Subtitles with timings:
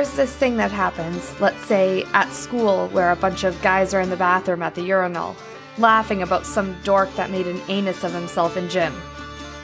[0.00, 4.00] there's this thing that happens, let's say at school, where a bunch of guys are
[4.00, 5.36] in the bathroom at the urinal,
[5.76, 8.94] laughing about some dork that made an anus of himself in gym.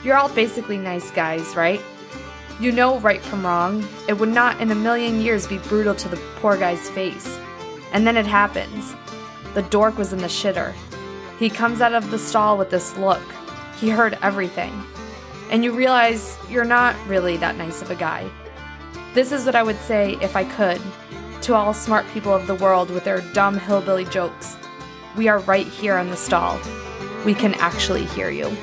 [0.03, 1.81] You're all basically nice guys, right?
[2.59, 3.83] You know right from wrong.
[4.07, 7.39] It would not in a million years be brutal to the poor guy's face.
[7.91, 8.93] And then it happens.
[9.55, 10.71] The dork was in the shitter.
[11.39, 13.23] He comes out of the stall with this look.
[13.79, 14.83] He heard everything.
[15.49, 18.29] And you realize you're not really that nice of a guy.
[19.17, 20.79] This is what I would say if I could
[21.41, 24.55] to all smart people of the world with their dumb hillbilly jokes.
[25.15, 26.59] We are right here in the stall.
[27.25, 28.55] We can actually hear you.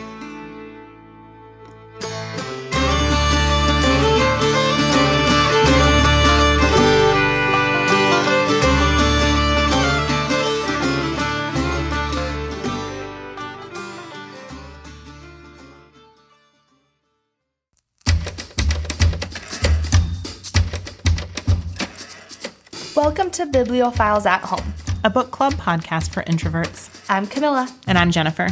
[22.97, 24.73] Welcome to Bibliophiles at Home.
[25.03, 27.05] a book club podcast for introverts.
[27.09, 27.73] I'm Camila.
[27.86, 28.48] And I'm Jennifer.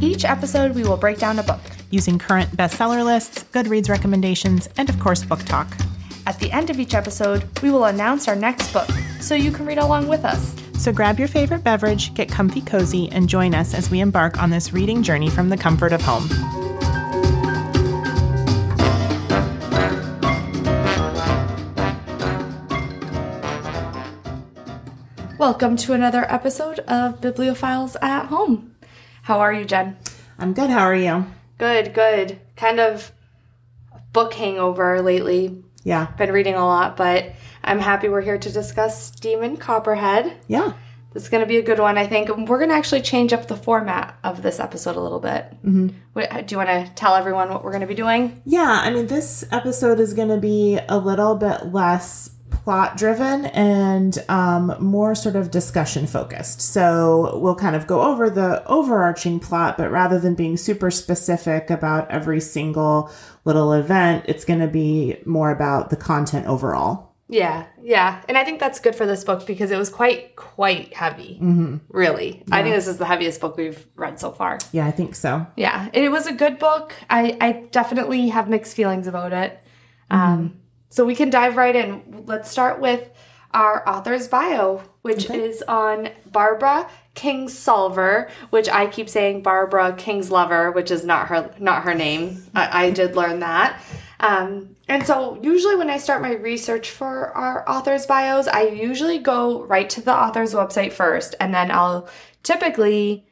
[0.00, 1.60] Each episode, we will break down a book.
[1.90, 5.68] Using current bestseller lists, Goodreads recommendations, and of course, book talk.
[6.26, 8.88] At the end of each episode, we will announce our next book
[9.20, 10.54] so you can read along with us.
[10.78, 14.50] So grab your favorite beverage, get comfy cozy, and join us as we embark on
[14.50, 16.28] this reading journey from the comfort of home.
[25.46, 28.74] Welcome to another episode of Bibliophiles at Home.
[29.22, 29.96] How are you, Jen?
[30.40, 30.70] I'm good.
[30.70, 31.24] How are you?
[31.56, 32.40] Good, good.
[32.56, 33.12] Kind of
[34.12, 35.62] book hangover lately.
[35.84, 36.06] Yeah.
[36.18, 40.36] Been reading a lot, but I'm happy we're here to discuss Demon Copperhead.
[40.48, 40.72] Yeah.
[41.12, 42.28] This is going to be a good one, I think.
[42.28, 45.44] We're going to actually change up the format of this episode a little bit.
[45.64, 46.40] Mm-hmm.
[46.44, 48.42] Do you want to tell everyone what we're going to be doing?
[48.44, 48.80] Yeah.
[48.82, 52.30] I mean, this episode is going to be a little bit less
[52.66, 56.60] plot driven and um, more sort of discussion focused.
[56.60, 61.70] So we'll kind of go over the overarching plot, but rather than being super specific
[61.70, 63.08] about every single
[63.44, 67.14] little event, it's going to be more about the content overall.
[67.28, 68.20] Yeah, yeah.
[68.28, 71.38] And I think that's good for this book because it was quite, quite heavy.
[71.40, 71.76] Mm-hmm.
[71.88, 72.42] Really.
[72.50, 74.58] I think this is the heaviest book we've read so far.
[74.72, 75.46] Yeah, I think so.
[75.56, 75.88] Yeah.
[75.94, 76.94] And it was a good book.
[77.08, 79.62] I, I definitely have mixed feelings about it.
[80.10, 82.24] Um, so we can dive right in.
[82.26, 83.10] Let's start with
[83.52, 90.90] our author's bio, which is on Barbara Kingsolver, which I keep saying Barbara Kingslover, which
[90.90, 92.44] is not her not her name.
[92.54, 93.80] I, I did learn that.
[94.20, 99.18] Um, and so usually when I start my research for our author's bios, I usually
[99.18, 102.08] go right to the author's website first, and then I'll
[102.42, 103.26] typically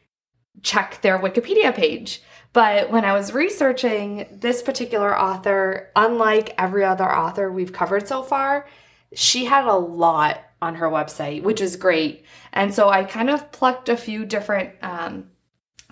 [0.62, 2.22] check their Wikipedia page.
[2.54, 8.22] But when I was researching this particular author, unlike every other author we've covered so
[8.22, 8.66] far,
[9.14, 12.24] she had a lot on her website, which is great.
[12.52, 15.26] And so I kind of plucked a few different um,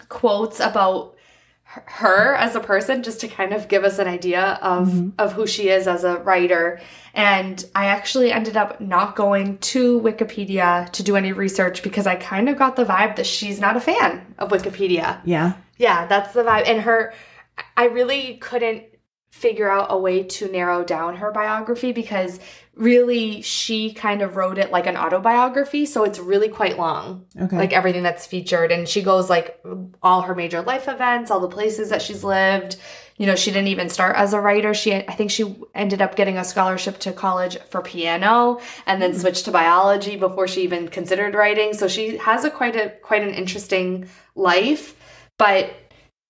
[0.08, 1.16] quotes about
[1.64, 5.46] her- as a person just to kind of give us an idea of of who
[5.46, 6.78] she is as a writer
[7.14, 12.14] and i actually ended up not going to wikipedia to do any research because i
[12.14, 15.54] kind of got the vibe that she's not a fan of wikipedia Yeah.
[15.82, 16.68] Yeah, that's the vibe.
[16.68, 17.12] And her,
[17.76, 18.84] I really couldn't
[19.32, 22.38] figure out a way to narrow down her biography because
[22.76, 25.84] really she kind of wrote it like an autobiography.
[25.84, 27.26] So it's really quite long.
[27.36, 27.56] Okay.
[27.56, 28.70] Like everything that's featured.
[28.70, 29.60] And she goes like
[30.00, 32.76] all her major life events, all the places that she's lived.
[33.16, 34.74] You know, she didn't even start as a writer.
[34.74, 39.12] She, I think she ended up getting a scholarship to college for piano and then
[39.12, 39.18] hmm.
[39.18, 41.74] switched to biology before she even considered writing.
[41.74, 44.96] So she has a quite a, quite an interesting life
[45.42, 45.74] but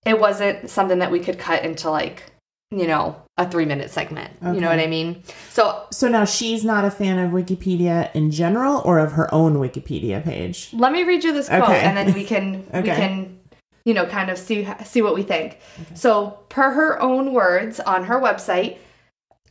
[0.06, 2.24] it wasn't something that we could cut into like
[2.70, 4.30] you know a three minute segment.
[4.42, 5.22] You know what i mean?
[5.50, 9.56] So So now she's not a fan of Wikipedia in general or of her own
[9.56, 10.70] Wikipedia page.
[10.72, 11.80] let me read you this quote Okay.
[11.80, 13.38] and then we can we can
[13.84, 15.58] you know kind of see see what we think.
[15.94, 18.78] So per her own words on her website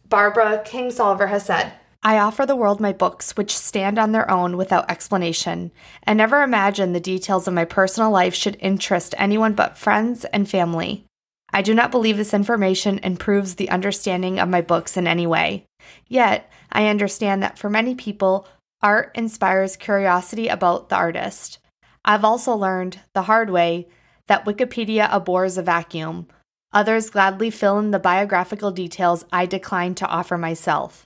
[0.09, 1.71] barbara kingsolver has said
[2.03, 5.71] I offer the world my books, which stand on their own without explanation,
[6.01, 10.49] and never imagine the details of my personal life should interest anyone but friends and
[10.49, 11.05] family.
[11.53, 15.65] I do not believe this information improves the understanding of my books in any way.
[16.07, 18.47] Yet, I understand that for many people,
[18.81, 21.59] art inspires curiosity about the artist.
[22.03, 23.87] I've also learned, the hard way,
[24.25, 26.27] that Wikipedia abhors a vacuum.
[26.73, 31.05] Others gladly fill in the biographical details I decline to offer myself.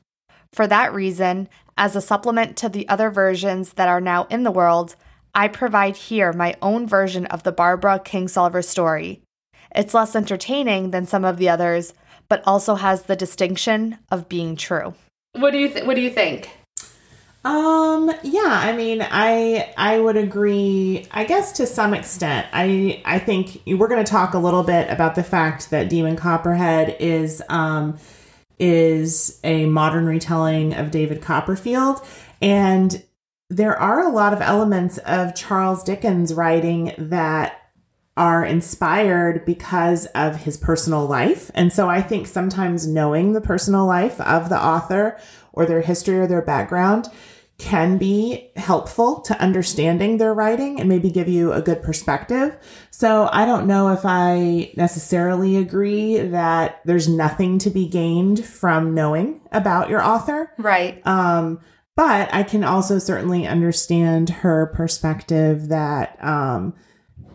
[0.55, 4.51] For that reason, as a supplement to the other versions that are now in the
[4.51, 4.95] world,
[5.33, 9.21] I provide here my own version of the Barbara Kingsolver story.
[9.75, 11.93] It's less entertaining than some of the others,
[12.29, 14.93] but also has the distinction of being true.
[15.33, 16.49] What do you th- What do you think?
[17.43, 21.05] Um, yeah, I mean, I I would agree.
[21.11, 22.47] I guess to some extent.
[22.53, 26.15] I I think we're going to talk a little bit about the fact that Demon
[26.15, 27.97] Copperhead is um
[28.59, 32.01] is a modern retelling of David Copperfield
[32.41, 33.03] and
[33.49, 37.61] there are a lot of elements of Charles Dickens writing that
[38.17, 41.51] are inspired because of his personal life.
[41.53, 45.19] And so I think sometimes knowing the personal life of the author
[45.51, 47.09] or their history or their background
[47.57, 52.57] can be helpful to understanding their writing and maybe give you a good perspective.
[52.91, 58.93] So I don't know if I necessarily agree that there's nothing to be gained from
[58.93, 60.51] knowing about your author.
[60.57, 61.01] Right.
[61.07, 61.61] Um,
[61.95, 66.73] but I can also certainly understand her perspective that, um,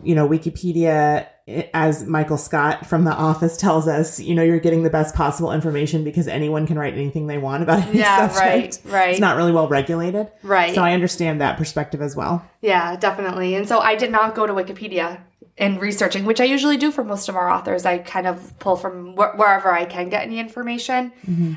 [0.03, 1.27] you know, Wikipedia,
[1.73, 5.51] as Michael Scott from The Office tells us, you know, you're getting the best possible
[5.51, 8.79] information because anyone can write anything they want about any Yeah, subject.
[8.85, 9.09] right, right.
[9.11, 10.31] It's not really well regulated.
[10.43, 10.73] Right.
[10.75, 12.45] So I understand that perspective as well.
[12.61, 13.55] Yeah, definitely.
[13.55, 15.19] And so I did not go to Wikipedia
[15.57, 17.85] in researching, which I usually do for most of our authors.
[17.85, 21.11] I kind of pull from wh- wherever I can get any information.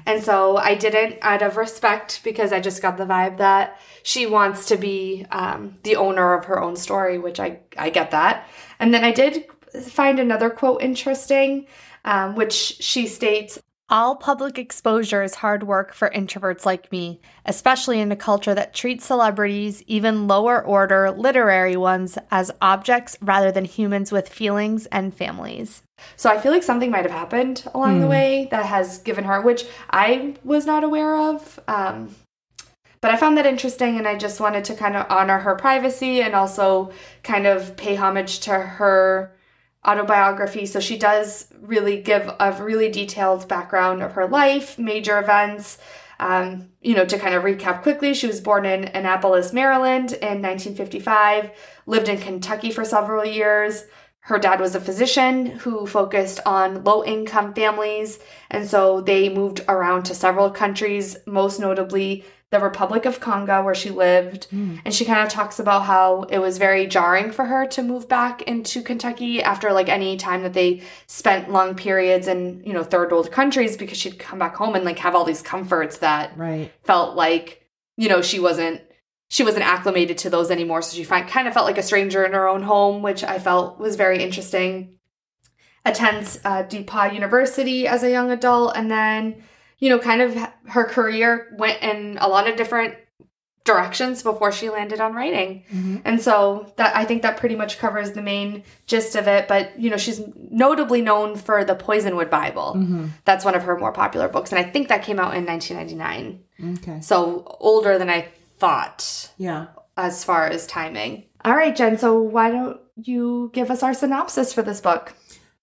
[0.05, 4.27] And so I didn't out of respect because I just got the vibe that she
[4.27, 8.47] wants to be um, the owner of her own story, which I, I get that.
[8.81, 9.47] And then I did
[9.83, 11.67] find another quote interesting,
[12.05, 13.59] um, which she states
[13.91, 18.73] all public exposure is hard work for introverts like me, especially in a culture that
[18.73, 25.15] treats celebrities, even lower order literary ones, as objects rather than humans with feelings and
[25.15, 25.83] families.
[26.17, 29.41] So I feel like something might have happened along the way that has given her,
[29.43, 31.61] which I was not aware of.
[31.69, 32.15] Um,
[33.03, 36.23] but I found that interesting, and I just wanted to kind of honor her privacy
[36.23, 36.91] and also
[37.23, 39.37] kind of pay homage to her
[39.87, 40.67] autobiography.
[40.67, 45.79] So she does really give a really detailed background of her life, major events.
[46.21, 50.41] Um, you know, to kind of recap quickly, she was born in Annapolis, Maryland in
[50.41, 51.51] 1955,
[51.87, 53.85] lived in Kentucky for several years.
[54.21, 58.21] Her dad was a physician who focused on low income families,
[58.51, 63.75] and so they moved around to several countries, most notably the Republic of Congo, where
[63.75, 64.47] she lived.
[64.53, 68.09] And she kind of talks about how it was very jarring for her to move
[68.09, 72.85] back into Kentucky after like any time that they spent long periods in, you know,
[72.85, 76.37] third world countries because she'd come back home and like have all these comforts that
[76.39, 76.71] Right.
[76.85, 77.67] felt like,
[77.97, 78.81] you know, she wasn't
[79.29, 80.81] she wasn't acclimated to those anymore.
[80.83, 83.39] So she find, kind of felt like a stranger in her own home, which I
[83.41, 84.99] felt was very interesting.
[85.85, 89.43] Attends uh, DePauw University as a young adult, and then,
[89.85, 90.31] you know, kind of
[90.77, 92.95] her career went in a lot of different
[93.65, 95.63] directions before she landed on writing.
[96.05, 99.47] And so that I think that pretty much covers the main gist of it.
[99.49, 100.21] But you know, she's
[100.51, 102.69] notably known for the Poisonwood Bible.
[103.27, 106.41] That's one of her more popular books, and I think that came out in 1999.
[106.79, 107.01] Okay.
[107.01, 108.29] So older than I
[108.59, 109.67] thought Yeah.
[109.97, 111.25] as far as timing.
[111.45, 111.99] All right, Jen.
[111.99, 115.13] So why don't you give us our synopsis for this book?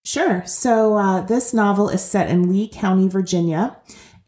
[0.03, 0.43] Sure.
[0.47, 3.77] So uh, this novel is set in Lee County, Virginia,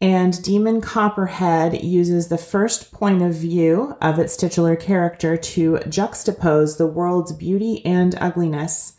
[0.00, 6.76] and Demon Copperhead uses the first point of view of its titular character to juxtapose
[6.76, 8.94] the world's beauty and ugliness.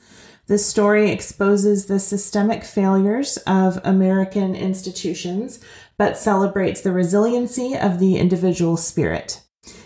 [0.48, 5.60] This story exposes the systemic failures of American institutions,
[5.98, 9.42] but celebrates the resiliency of the individual spirit.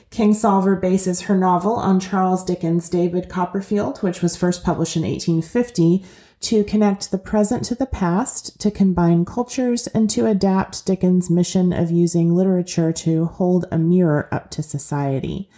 [0.10, 5.04] King Kingsolver bases her novel on Charles Dickens' David Copperfield, which was first published in
[5.04, 6.04] 1850,
[6.42, 11.74] to connect the present to the past, to combine cultures, and to adapt Dickens' mission
[11.74, 15.50] of using literature to hold a mirror up to society.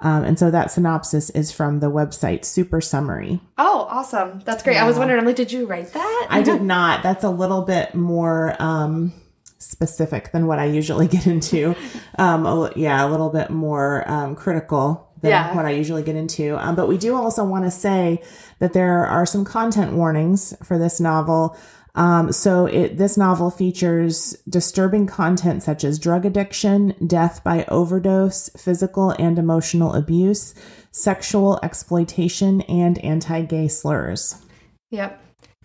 [0.00, 3.40] Um, and so that synopsis is from the website Super Summary.
[3.58, 4.40] Oh, awesome!
[4.46, 4.78] That's great.
[4.78, 6.26] I was wondering, I'm like, did you write that?
[6.30, 7.02] I did not.
[7.02, 9.12] That's a little bit more um,
[9.58, 11.76] specific than what I usually get into.
[12.18, 15.54] Um, a yeah, a little bit more um, critical than Yeah.
[15.54, 16.56] what I usually get into.
[16.58, 18.22] Um, but we do also want to say
[18.58, 21.56] that there are some content warnings for this novel.
[21.96, 28.48] Um, so it this novel features disturbing content such as drug addiction, death by overdose,
[28.50, 30.54] physical and emotional abuse,
[30.92, 34.36] sexual exploitation, and anti-gay slurs.
[34.90, 35.20] Yep.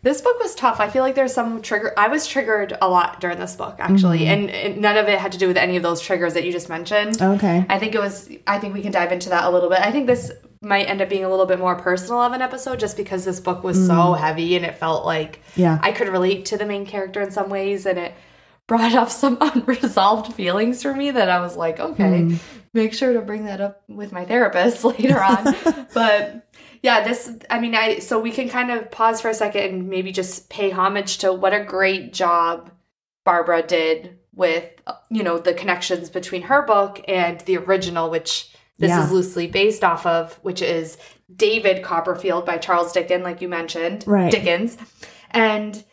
[0.05, 0.79] This book was tough.
[0.79, 1.91] I feel like there's some trigger.
[1.97, 4.43] I was triggered a lot during this book, actually, mm-hmm.
[4.43, 6.51] and, and none of it had to do with any of those triggers that you
[6.51, 7.17] just mentioned.
[7.19, 7.65] Oh, okay.
[7.67, 8.29] I think it was.
[8.45, 9.79] I think we can dive into that a little bit.
[9.79, 10.31] I think this
[10.61, 13.39] might end up being a little bit more personal of an episode, just because this
[13.39, 14.19] book was so mm.
[14.19, 15.79] heavy and it felt like Yeah.
[15.81, 18.13] I could relate to the main character in some ways, and it
[18.67, 22.39] brought up some unresolved feelings for me that I was like, okay, mm.
[22.73, 25.55] make sure to bring that up with my therapist later on.
[25.95, 26.44] but
[26.85, 29.89] yeah, this, I mean, I, so we can kind of pause for a second and
[29.89, 32.69] maybe just pay homage to what a great job
[33.23, 34.69] Barbara did with
[35.09, 39.03] you know the connections between her book and the original which this Yeah.
[39.05, 40.97] is loosely based off of which is
[41.33, 44.29] david copperfield by charles dickens like you mentioned Right.
[44.29, 44.77] dickens
[45.31, 45.83] and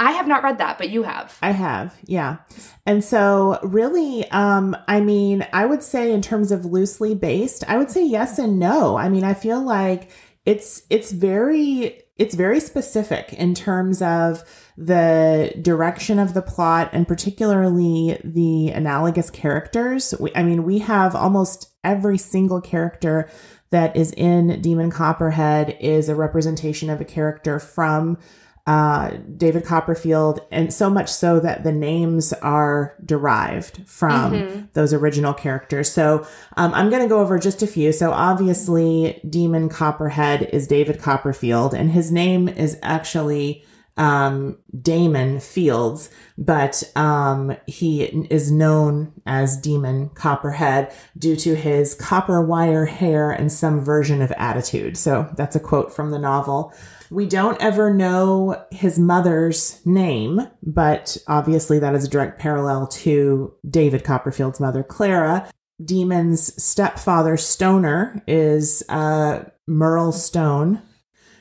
[0.00, 2.38] i have not read that but you have I have, yeah.
[2.84, 7.78] And so really, um, I mean, I would say in terms of loosely based, I
[7.78, 8.96] would say yes and no.
[8.96, 10.10] I mean, I feel like
[10.44, 14.44] it's it's very it's very specific in terms of
[14.76, 20.14] the direction of the plot and particularly the analogous characters.
[20.20, 23.30] We, I mean, we have almost every single character
[23.70, 28.18] that is in Demon Copperhead is a representation of a character from
[28.66, 35.34] uh, David Copperfield, and so much so that the names are derived from those original
[35.34, 35.90] characters.
[35.90, 36.26] So
[36.56, 37.92] um, I'm going to go over just a few.
[37.92, 43.64] So obviously, Demon Copperhead is David Copperfield, and his name is actually
[43.96, 52.40] um, Damon Fields, but um, he is known as Demon Copperhead due to his copper
[52.44, 54.96] wire hair and some version of attitude.
[54.96, 56.72] So that's a quote from the novel.
[57.12, 63.52] We don't ever know his mother's name, but obviously that is a direct parallel to
[63.68, 65.46] David Copperfield's mother, Clara.
[65.84, 70.80] Demon's stepfather, Stoner, is uh, Merle Stone.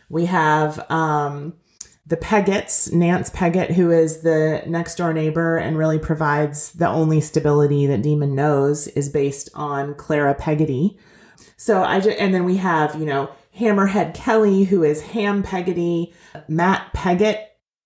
[0.09, 1.53] We have um,
[2.05, 7.21] the Peggots, Nance Peggot, who is the next door neighbor and really provides the only
[7.21, 10.99] stability that Demon knows, is based on Clara Peggotty.
[11.55, 16.13] So I just, and then we have, you know, Hammerhead Kelly, who is Ham Peggotty.
[16.47, 17.39] Matt Peggot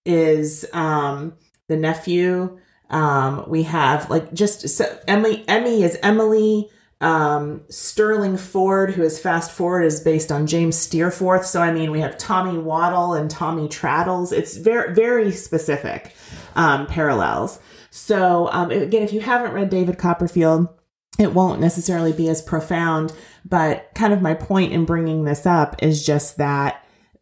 [0.05, 1.33] is um,
[1.67, 2.59] the nephew.
[2.89, 6.69] Um, we have like just so Emily, Emmy is Emily.
[7.01, 11.45] Um, Sterling Ford, who is Fast Forward, is based on James Steerforth.
[11.45, 14.31] So I mean, we have Tommy Waddle and Tommy Traddles.
[14.31, 16.15] It's very, very specific
[16.55, 17.59] um, parallels.
[17.89, 20.69] So um, again, if you haven't read David Copperfield,
[21.17, 23.13] it won't necessarily be as profound,
[23.45, 26.81] but kind of my point in bringing this up is just that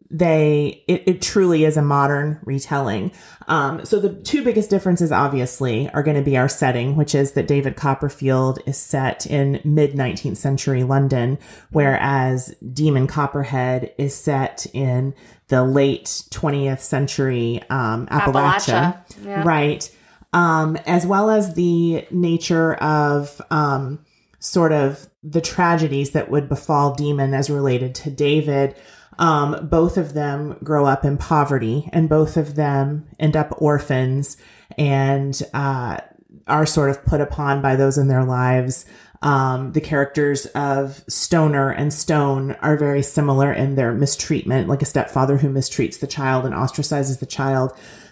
[0.10, 3.12] they it, it truly is a modern retelling.
[3.48, 7.34] Um, so the two biggest differences obviously are going to be our setting which is
[7.34, 11.38] that david copperfield is set in mid 19th century london
[11.72, 15.14] whereas demon copperhead is set in
[15.48, 19.44] the late 20th century um, appalachia, Appalachia, yeah.
[19.44, 19.96] right.
[20.32, 24.04] Um, as well as the nature of um,
[24.44, 28.76] sort of the tragedies that would befall Demon as related to David.
[29.18, 34.36] Um, both of them grow up in poverty, and both of them end up orphans
[34.78, 36.00] and uh,
[36.46, 38.86] are sort of put upon by those in their lives.
[39.22, 44.86] Um, the characters of Stoner and Stone are very similar in their mistreatment, like a
[44.86, 47.72] stepfather who mistreats the child and ostracizes the child.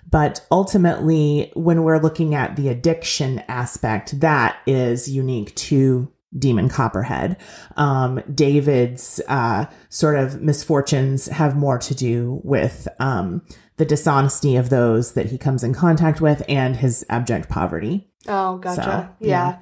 [0.09, 7.37] But ultimately, when we're looking at the addiction aspect, that is unique to Demon Copperhead.
[7.77, 13.41] Um, David's uh, sort of misfortunes have more to do with um,
[13.77, 18.07] the dishonesty of those that he comes in contact with and his abject poverty.
[18.27, 19.09] Oh, gotcha.
[19.19, 19.57] So, yeah.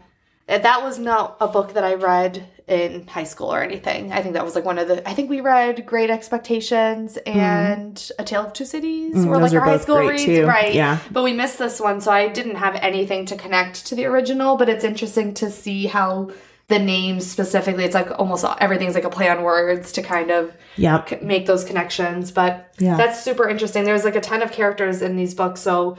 [0.48, 4.12] Uh, That was not a book that I read in high school or anything.
[4.12, 5.08] I think that was like one of the.
[5.10, 9.54] I think we read Great Expectations and A Tale of Two Cities, Mm, or those
[9.54, 10.46] like are our high school reads, too.
[10.46, 10.74] right?
[10.74, 11.00] Yeah.
[11.12, 14.56] But we missed this one, so I didn't have anything to connect to the original.
[14.58, 16.30] But it's interesting to see how
[16.70, 17.84] the names specifically.
[17.84, 21.10] It's like almost everything's like a play on words to kind of Yep.
[21.10, 22.32] c- make those connections.
[22.32, 22.96] But Yeah.
[22.96, 23.84] that's super interesting.
[23.84, 25.98] There's like a ton of characters in these books, so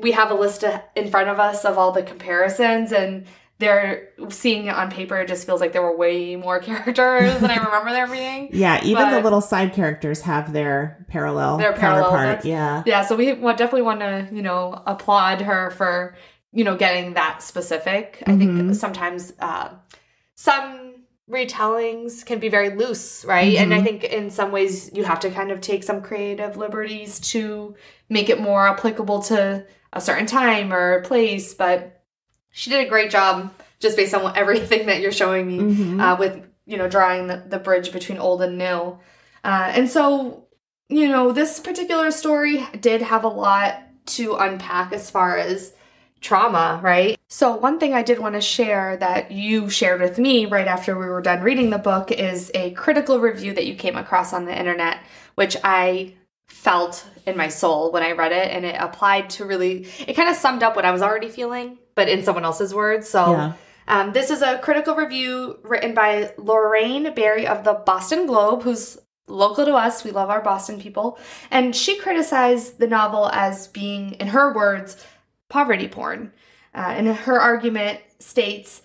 [0.00, 3.26] we have a list in front of us of all the comparisons, and
[3.58, 5.16] they're seeing it on paper.
[5.18, 8.50] It just feels like there were way more characters than I remember there being.
[8.52, 12.44] Yeah, even the little side characters have their parallel Their parallel, counterpart.
[12.44, 12.82] Yeah.
[12.86, 16.14] Yeah, so we definitely want to, you know, applaud her for,
[16.52, 18.22] you know, getting that specific.
[18.26, 18.74] I think Mhm.
[18.76, 19.68] sometimes uh,
[20.36, 20.94] some
[21.28, 23.56] retellings can be very loose, right?
[23.56, 23.84] And I Mhm.
[23.84, 27.74] think in some ways you have to kind of take some creative liberties to
[28.08, 31.52] make it more applicable to a certain time or place.
[31.52, 32.00] But
[32.50, 36.00] she did a great job just based on what, everything that you're showing me Mhm.
[36.00, 38.98] uh, with you know drawing the, the bridge between old and new
[39.44, 40.46] uh, and so
[40.88, 45.74] you know this particular story did have a lot to unpack as far as
[46.20, 50.46] trauma right so one thing i did want to share that you shared with me
[50.46, 53.96] right after we were done reading the book is a critical review that you came
[53.96, 54.98] across on the internet
[55.34, 56.12] which i
[56.48, 60.28] felt in my soul when i read it and it applied to really it kind
[60.28, 63.52] of summed up what i was already feeling but in someone else's words so Yeah.
[63.88, 68.98] um, this is a critical review written by Lorraine Berry of the Boston Globe, who's
[69.28, 70.04] local to us.
[70.04, 71.18] We love our Boston people.
[71.50, 75.04] And she criticized the novel as being, in her words,
[75.48, 76.32] poverty porn.
[76.74, 78.82] Uh, and her argument states,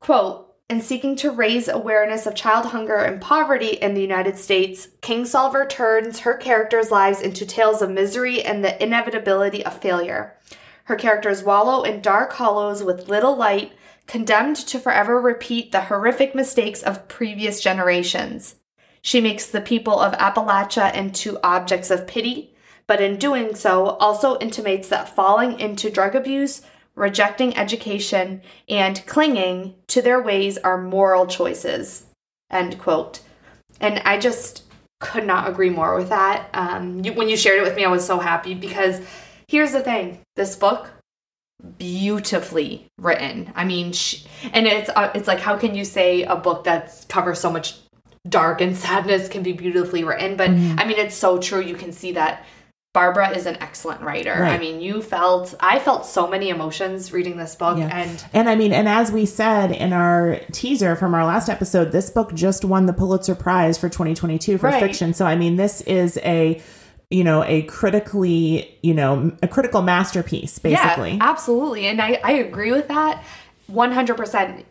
[0.00, 4.88] quote, in seeking to raise awareness of child hunger and poverty in the United States,
[5.02, 10.34] King Kingsolver turns her characters' lives into tales of misery and the inevitability of failure.
[10.84, 13.72] Her characters wallow in dark hollows with little light,
[14.06, 18.56] condemned to forever repeat the horrific mistakes of previous generations.
[19.02, 22.51] She makes the people of Appalachia into objects of pity,
[22.92, 26.60] but in doing so, also intimates that falling into drug abuse,
[26.94, 32.04] rejecting education, and clinging to their ways are moral choices.
[32.50, 33.20] End quote.
[33.80, 34.64] And I just
[35.00, 36.50] could not agree more with that.
[36.52, 39.00] Um, you, when you shared it with me, I was so happy because
[39.48, 40.90] here's the thing this book
[41.78, 46.34] beautifully written i mean she, and it's uh, it's like how can you say a
[46.34, 47.76] book that covers so much
[48.28, 50.76] dark and sadness can be beautifully written but mm-hmm.
[50.80, 52.44] i mean it's so true you can see that
[52.92, 54.36] Barbara is an excellent writer.
[54.38, 54.52] Right.
[54.52, 57.88] I mean, you felt I felt so many emotions reading this book yeah.
[57.88, 61.92] and And I mean, and as we said in our teaser from our last episode,
[61.92, 64.82] this book just won the Pulitzer Prize for 2022 for right.
[64.82, 65.14] fiction.
[65.14, 66.60] So I mean, this is a
[67.10, 72.32] you know a critically you know a critical masterpiece basically yeah, absolutely and I, I
[72.32, 73.22] agree with that
[73.70, 74.64] 100%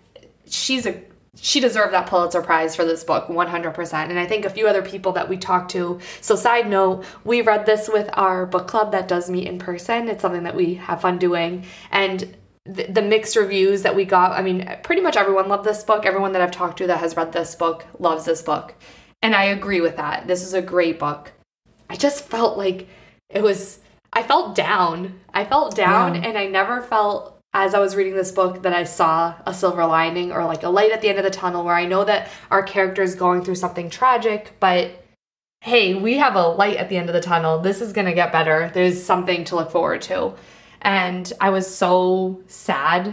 [0.48, 1.00] she's a
[1.38, 3.94] she deserved that Pulitzer Prize for this book 100%.
[3.94, 6.00] And I think a few other people that we talked to.
[6.20, 10.10] So, side note, we read this with our book club that does meet in person.
[10.10, 11.66] It's something that we have fun doing.
[11.90, 12.36] And
[12.66, 16.06] the, the mixed reviews that we got, I mean, pretty much everyone loved this book.
[16.06, 18.76] Everyone that I've talked to that has read this book loves this book.
[19.22, 20.28] And I agree with that.
[20.28, 21.32] This is a great book.
[21.90, 22.90] I just felt like
[23.30, 23.80] it was,
[24.12, 25.22] I felt down.
[25.34, 26.28] I felt down yeah.
[26.28, 29.86] and I never felt as I was reading this book that I saw a silver
[29.86, 32.30] lining or like a light at the end of the tunnel where I know that
[32.50, 35.04] our character is going through something tragic, but
[35.62, 37.60] hey, we have a light at the end of the tunnel.
[37.60, 38.72] This is going to get better.
[38.74, 40.34] There's something to look forward to.
[40.82, 43.06] And I was so sad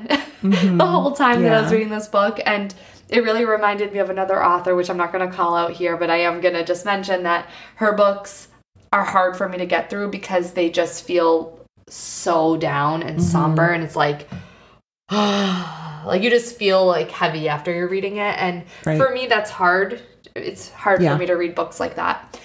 [0.42, 0.76] mm-hmm.
[0.78, 1.50] the whole time yeah.
[1.50, 2.40] that I was reading this book.
[2.46, 2.74] And
[3.08, 5.96] it really reminded me of another author, which I'm not going to call out here,
[5.96, 8.48] but I am going to just mention that her books
[8.92, 11.57] are hard for me to get through because they just feel
[11.90, 13.28] so down and mm-hmm.
[13.28, 14.28] somber and it's like
[15.10, 18.98] like you just feel like heavy after you're reading it and right.
[18.98, 20.02] for me that's hard
[20.34, 21.12] it's hard yeah.
[21.12, 22.38] for me to read books like that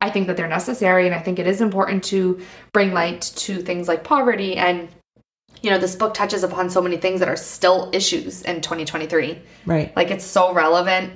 [0.00, 2.40] i think that they're necessary and i think it is important to
[2.72, 4.88] bring light to things like poverty and
[5.62, 9.40] you know this book touches upon so many things that are still issues in 2023
[9.66, 11.12] right like it's so relevant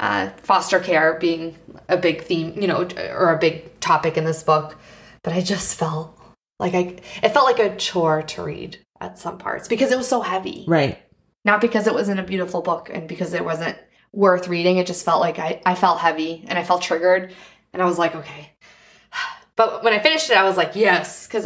[0.00, 1.56] uh, foster care being
[1.88, 4.76] a big theme you know or a big topic in this book
[5.22, 6.17] but i just felt
[6.58, 10.08] like I, it felt like a chore to read at some parts because it was
[10.08, 10.64] so heavy.
[10.66, 10.98] Right.
[11.44, 13.78] Not because it wasn't a beautiful book and because it wasn't
[14.12, 14.78] worth reading.
[14.78, 17.32] It just felt like I, I felt heavy and I felt triggered.
[17.72, 18.52] And I was like, okay.
[19.56, 21.44] But when I finished it, I was like, yes, because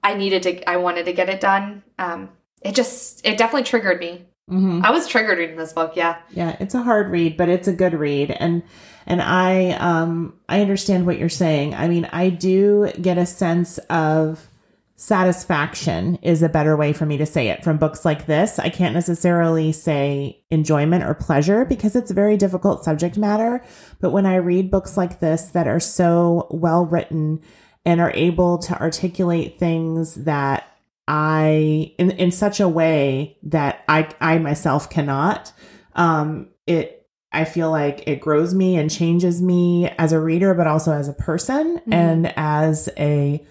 [0.00, 1.82] I needed to, I wanted to get it done.
[1.98, 2.28] Um,
[2.60, 4.26] it just, it definitely triggered me.
[4.48, 4.84] Mm-hmm.
[4.84, 5.96] I was triggered reading this book.
[5.96, 6.18] Yeah.
[6.30, 6.56] Yeah.
[6.60, 8.30] It's a hard read, but it's a good read.
[8.30, 8.62] And,
[9.06, 11.74] and I um I understand what you're saying.
[11.74, 14.48] I mean, I do get a sense of
[14.96, 18.60] satisfaction is a better way for me to say it from books like this.
[18.60, 23.64] I can't necessarily say enjoyment or pleasure because it's a very difficult subject matter,
[24.00, 27.40] but when I read books like this that are so well written
[27.84, 30.68] and are able to articulate things that
[31.08, 35.52] I in in such a way that I I myself cannot
[35.96, 37.01] um it
[37.32, 41.08] I feel like it grows me and changes me as a reader, but also as
[41.08, 41.92] a person mm-hmm.
[41.92, 43.44] and as a,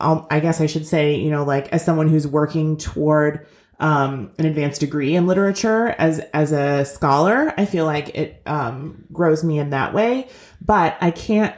[0.00, 3.46] um, I guess I should say, you know, like as someone who's working toward
[3.82, 7.52] um, an advanced degree in literature as as a scholar.
[7.58, 10.28] I feel like it um, grows me in that way,
[10.60, 11.54] but I can't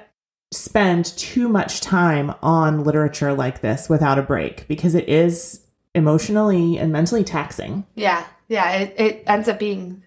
[0.51, 6.79] spend too much time on literature like this without a break because it is emotionally
[6.79, 7.85] and mentally taxing.
[7.95, 10.03] Yeah, yeah, it, it ends up being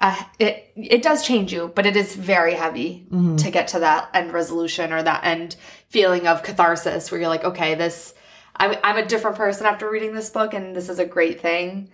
[0.00, 3.36] uh, it it does change you, but it is very heavy mm-hmm.
[3.36, 5.56] to get to that end resolution or that end
[5.88, 8.14] feeling of catharsis where you're like, okay, this
[8.56, 11.90] I'm I'm a different person after reading this book, and this is a great thing.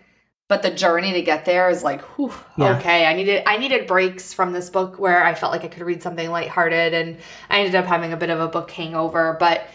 [0.49, 2.77] But the journey to get there is like, whew, yeah.
[2.77, 3.07] okay.
[3.07, 6.03] I needed I needed breaks from this book where I felt like I could read
[6.03, 7.19] something lighthearted, and
[7.51, 9.37] I ended up having a bit of a book hangover.
[9.41, 9.67] But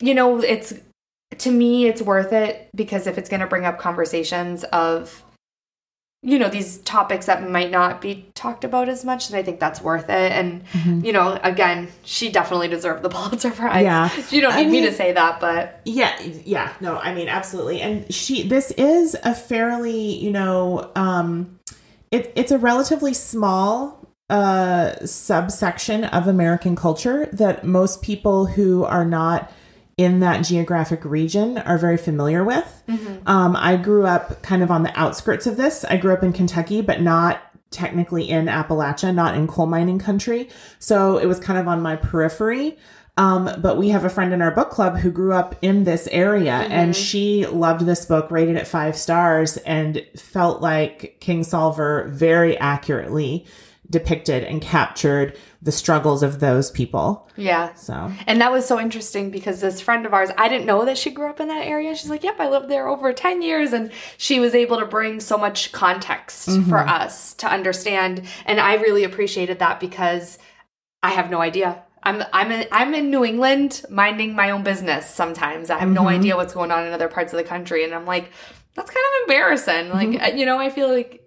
[0.00, 0.72] you know, it's
[1.38, 5.22] to me, it's worth it because if it's going to bring up conversations of
[6.24, 9.60] you know these topics that might not be talked about as much and i think
[9.60, 10.32] that's worth it.
[10.32, 11.04] And mm-hmm.
[11.04, 13.82] you know again she definitely deserved the pulitzer prize.
[13.82, 14.10] Yeah.
[14.30, 17.28] You don't need I mean, me to say that but yeah yeah no i mean
[17.28, 17.80] absolutely.
[17.82, 21.60] And she this is a fairly you know um
[22.10, 29.04] it, it's a relatively small uh subsection of american culture that most people who are
[29.04, 29.52] not
[29.96, 32.82] in that geographic region are very familiar with.
[33.26, 35.84] Um, I grew up kind of on the outskirts of this.
[35.84, 40.48] I grew up in Kentucky, but not technically in Appalachia, not in coal mining country.
[40.78, 42.76] So it was kind of on my periphery.
[43.16, 46.08] Um, but we have a friend in our book club who grew up in this
[46.08, 52.58] area and she loved this book, rated it five stars, and felt like Kingsolver very
[52.58, 53.46] accurately
[53.88, 57.28] depicted and captured the struggles of those people.
[57.36, 57.74] Yeah.
[57.74, 60.98] So, And that was so interesting because this friend of ours, I didn't know that
[60.98, 61.94] she grew up in that area.
[61.94, 63.72] She's like, Yep, I lived there over 10 years.
[63.72, 68.26] And she was able to bring so much context for us to understand.
[68.46, 70.38] And I really appreciated that because
[71.02, 71.82] I have no idea.
[72.02, 75.70] I'm I'm in, I'm in New England minding my own business sometimes.
[75.70, 78.04] I have no idea what's going on in other parts of the country and I'm
[78.04, 78.30] like
[78.74, 79.90] that's kind of embarrassing.
[79.90, 81.23] Like uh, you know, I feel like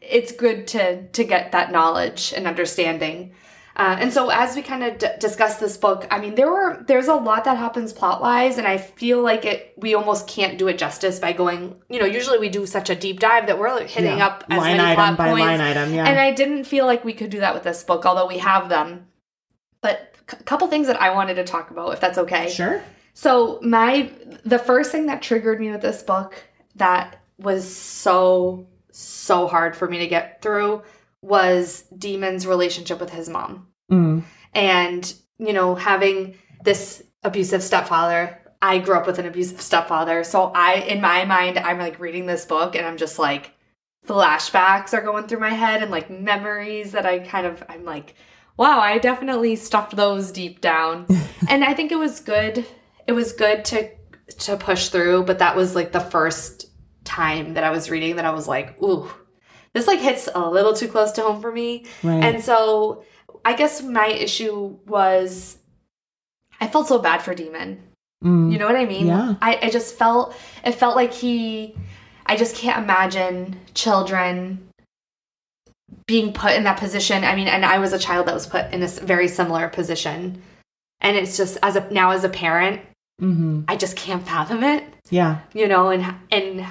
[0.00, 3.34] it's good to to get that knowledge and understanding.
[3.76, 6.84] Uh, and so as we kind of d- discuss this book, I mean, there were
[6.86, 10.58] there's a lot that happens plot wise, and I feel like it we almost can't
[10.58, 11.80] do it justice by going.
[11.88, 14.26] You know, usually we do such a deep dive that we're like hitting Yeah.
[14.26, 15.46] up as Line many item plot by points.
[15.46, 16.04] line item, yeah.
[16.06, 18.68] And I didn't feel like we could do that with this book, although we have
[18.68, 19.06] them.
[19.80, 22.50] But a couple things that I wanted to talk about, if that's okay.
[22.50, 22.82] sure.
[23.14, 24.10] So my
[24.44, 26.34] the first thing that triggered me with this book
[26.76, 28.66] that was so
[29.00, 30.82] so hard for me to get through
[31.22, 33.68] was Demon's relationship with his mom.
[33.90, 34.22] Mm.
[34.54, 38.38] And, you know, having this abusive stepfather.
[38.62, 40.24] I grew up with an abusive stepfather.
[40.24, 43.52] So I in my mind I'm like reading this book and I'm just like
[44.06, 48.14] flashbacks are going through my head and like memories that I kind of I'm like,
[48.56, 51.06] wow, I definitely stuffed those deep down.
[51.48, 52.66] and I think it was good.
[53.06, 53.90] It was good to
[54.38, 56.69] to push through, but that was like the first
[57.10, 59.10] time that I was reading that I was like, ooh,
[59.74, 61.84] this like hits a little too close to home for me.
[62.02, 62.22] Right.
[62.24, 63.04] And so
[63.44, 65.58] I guess my issue was
[66.60, 67.82] I felt so bad for Demon.
[68.24, 68.52] Mm.
[68.52, 69.06] You know what I mean?
[69.06, 69.34] Yeah.
[69.40, 71.74] I, I just felt it felt like he
[72.26, 74.68] I just can't imagine children
[76.06, 77.24] being put in that position.
[77.24, 80.42] I mean, and I was a child that was put in a very similar position.
[81.00, 82.82] And it's just as a now as a parent,
[83.18, 85.40] hmm I just can't fathom it Yeah.
[85.54, 86.66] you know and and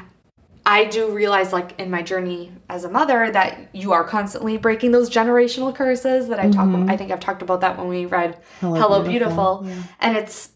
[0.69, 4.91] i do realize like in my journey as a mother that you are constantly breaking
[4.91, 6.89] those generational curses that i talk mm-hmm.
[6.89, 9.61] i think i've talked about that when we read Hello, hello, Beautiful.
[9.61, 9.83] beautiful, Yeah.
[9.99, 10.51] and it's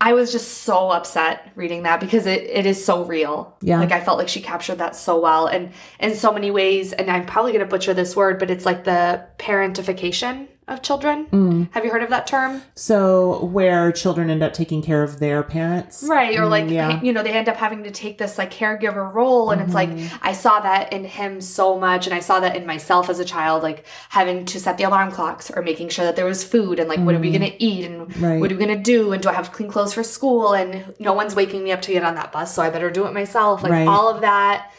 [0.00, 3.78] i was just so upset reading that because it, it is so real Yeah.
[3.80, 7.10] like i felt like she captured that so well and in so many ways and
[7.10, 11.68] i'm probably going to butcher this word but it's like the parentification of children Mm.
[11.72, 15.42] have you heard of that term So where children end up taking care of their
[15.42, 16.04] parents.
[16.08, 17.00] Right, or Mm, like yeah.
[17.02, 19.88] you know, they end up having to take this like caregiver role and it's like
[19.90, 20.16] Mm-hmm.
[20.22, 23.24] I saw that in him so much and I saw that in myself as a
[23.24, 26.78] child like having to set the alarm clocks or making sure that there was food
[26.78, 28.24] and like what are we going to eat and Mm-hmm.
[28.24, 28.40] Right.
[28.40, 30.94] what are we going to do and do I have clean clothes for school and
[30.98, 33.12] no one's waking me up to get on that bus so I better do it
[33.14, 33.88] myself like Right.
[33.88, 34.70] all of that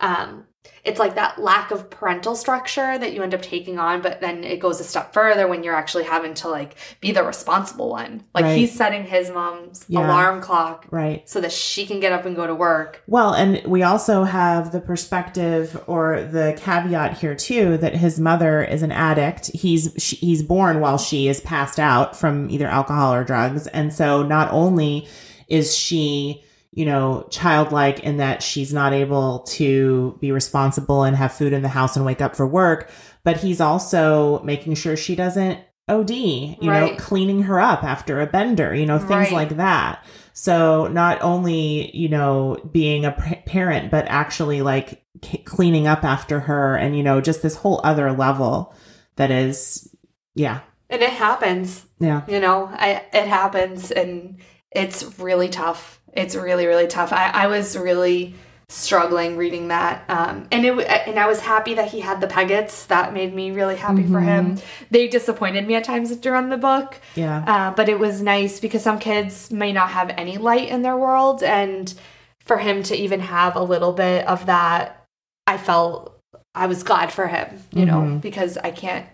[0.00, 0.45] um
[0.86, 4.44] it's like that lack of parental structure that you end up taking on but then
[4.44, 8.22] it goes a step further when you're actually having to like be the responsible one
[8.34, 8.56] like Right.
[8.56, 10.06] he's setting his mom's Yeah.
[10.06, 11.28] alarm clock Right.
[11.28, 13.02] so that she can get up and go to work.
[13.06, 18.62] Well, and we also have the perspective or the caveat here too that his mother
[18.62, 19.48] is an addict.
[19.54, 23.92] He's she, he's born while she is passed out from either alcohol or drugs, and
[23.92, 25.08] so not only
[25.48, 31.32] is she you know childlike in that she's not able to be responsible and have
[31.32, 32.90] food in the house and wake up for work,
[33.24, 38.26] but he's also making sure she doesn't OD, you know, cleaning her up after a
[38.26, 39.32] bender, you know, things Right.
[39.32, 40.04] like that.
[40.32, 43.12] So not only, you know, being a
[43.46, 47.80] parent, but actually like c- cleaning up after her and, you know, just this whole
[47.84, 48.74] other level
[49.14, 49.88] that is,
[50.34, 52.22] yeah, And it happens, yeah.
[52.28, 54.38] you know, I, it happens and
[54.72, 56.02] it's really tough.
[56.16, 57.12] It's really, really tough.
[57.12, 58.34] I, I was really
[58.68, 60.04] struggling reading that.
[60.08, 62.88] Um, and it, and I was happy that he had the Peggots.
[62.88, 64.58] That made me really happy for him.
[64.90, 67.00] They disappointed me at times during the book.
[67.14, 67.44] Yeah.
[67.46, 70.96] Uh, but it was nice because some kids may not have any light in their
[70.96, 71.44] world.
[71.44, 71.94] And
[72.40, 75.04] for him to even have a little bit of that,
[75.46, 76.18] I felt
[76.54, 79.06] I was glad for him, you know, because I can't.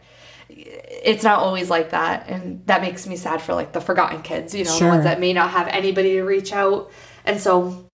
[1.05, 4.55] It's not always like that, and that makes me sad for like the forgotten kids,
[4.55, 4.89] you know, Sure.
[4.89, 6.91] the ones that may not have anybody to reach out.
[7.25, 7.87] And so,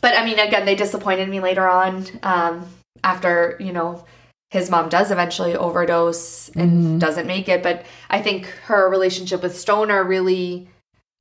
[0.00, 2.66] but I mean, again, they disappointed me later on um,
[3.04, 4.04] after you know
[4.50, 7.62] his mom does eventually overdose and doesn't make it.
[7.62, 10.68] But I think her relationship with Stoner really,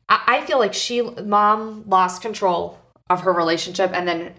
[0.10, 2.78] I, I feel like she, mom, lost control
[3.10, 4.34] of her relationship, and then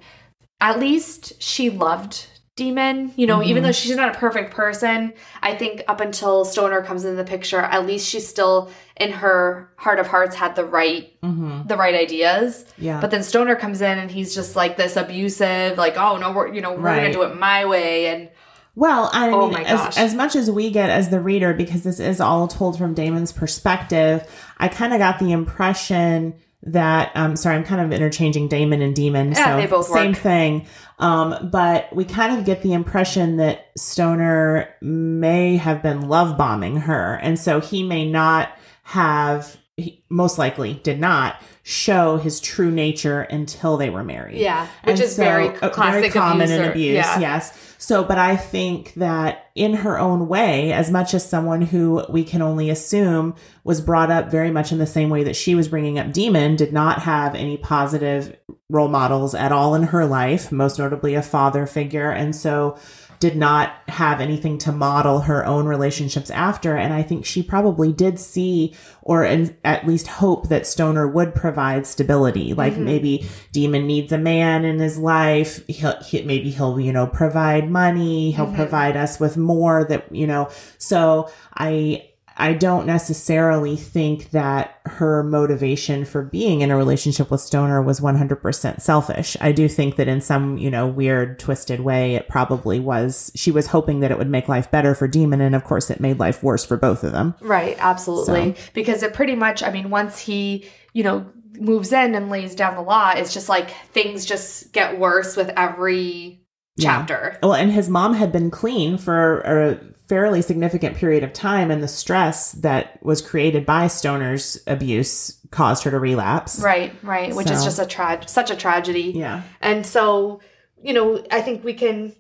[0.61, 2.27] at least she loved
[2.63, 3.13] Demon.
[3.17, 3.65] You know, even mm-hmm.
[3.67, 7.59] though she's not a perfect person, I think up until Stoner comes into the picture,
[7.61, 11.67] at least she's still in her heart of hearts had the right mm-hmm.
[11.67, 12.65] the right ideas.
[12.79, 13.01] Yeah.
[13.01, 16.53] But then Stoner comes in and he's just like this abusive, like, oh no, we're
[16.55, 17.03] you know, we're Right.
[17.03, 18.29] gonna do it my way and
[18.75, 21.83] Well, I Oh mean, my as, as much as we get as the reader, because
[21.83, 24.25] this is all told from Damon's perspective,
[24.59, 28.95] I kind of got the impression that, um, sorry, I'm kind of interchanging Damon and
[28.95, 29.33] Demon.
[29.33, 30.21] Yeah, so they both same work.
[30.21, 30.67] thing.
[30.99, 36.77] Um, but we kind of get the impression that Stoner may have been love bombing
[36.77, 37.15] her.
[37.17, 38.51] And so he may not
[38.85, 44.39] have, he most likely did not show his true nature until they were married.
[44.39, 46.97] Yeah, which And is very uh, classic common in abuse.
[46.97, 47.19] Yeah.
[47.21, 47.75] Yes.
[47.79, 52.23] So, but I think that in her own way, as much as someone who we
[52.23, 55.69] can only assume was brought up very much in the same way that she was
[55.69, 58.37] bringing up Demon, did not have any positive
[58.69, 62.11] role models at all in her life, most notably a father figure.
[62.11, 62.79] And so
[63.23, 66.77] did not have anything to model her own relationships after.
[66.77, 71.33] And I think she probably did see or in, at least hope that Stoner would
[71.33, 72.53] provide stability.
[72.53, 72.85] Like mm-hmm.
[72.85, 75.65] maybe Demon needs a man in his life.
[75.69, 78.33] He'll, he, maybe he'll, you know, provide money.
[78.33, 78.57] He'll mm-hmm.
[78.57, 82.09] provide us with more that, you know, so I,
[82.43, 88.01] I don't necessarily think that her motivation for being in a relationship with Stoner was
[88.01, 89.37] 100% selfish.
[89.41, 93.53] I do think that in some, you know, weird, twisted way, it probably was, she
[93.53, 95.41] was hoping that it would make life better for Demon.
[95.41, 97.37] And of course, it made life worse for both of them.
[97.41, 98.57] Right, absolutely.
[98.75, 101.25] Because it pretty much, I mean, once he, you know,
[101.61, 105.51] moves in and lays down the law, it's just like things just get worse with
[105.51, 106.42] every
[106.81, 107.39] chapter.
[107.43, 111.83] Well, and his mom had been clean for a fairly significant period of time, and
[111.83, 116.61] the stress that was created by Stoner's abuse caused her to relapse.
[116.61, 119.13] Right, right, which is just a tra- such a tragedy.
[119.15, 119.43] Yeah.
[119.61, 120.41] And so,
[120.83, 122.15] you know, I think we can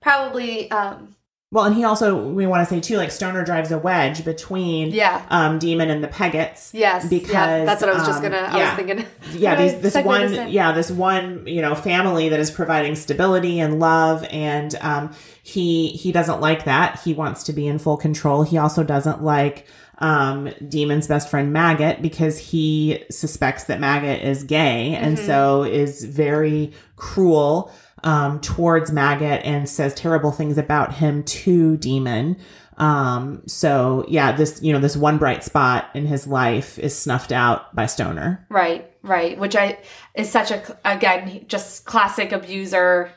[0.00, 1.15] probably, um,
[1.52, 4.90] Well, and he also, we want to say too, like Stoner drives a wedge between
[4.90, 6.70] yeah, um, Demon and the Peggots.
[6.74, 8.48] yes, because, yeah, that's what I was just um, gonna.
[8.48, 8.76] I yeah.
[8.76, 9.06] was thinking.
[9.40, 13.78] yeah these, this one yeah this one you know family that is providing stability and
[13.78, 18.42] love and um he he doesn't like that he wants to be in full control
[18.42, 19.66] he also doesn't like
[19.98, 25.26] um demon's best friend maggot because he suspects that maggot is gay and Mm-hmm.
[25.26, 27.70] so is very cruel
[28.06, 32.36] um towards maggot and says terrible things about him to demon
[32.78, 37.32] um so yeah this you know this one bright spot in his life is snuffed
[37.32, 39.38] out by stoner Right, right.
[39.38, 39.78] Which I
[40.14, 43.10] is such a again just classic abuser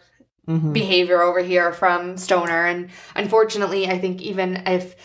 [0.47, 0.73] Mm-hmm.
[0.73, 4.95] behavior over here from Stoner, and unfortunately, I think even if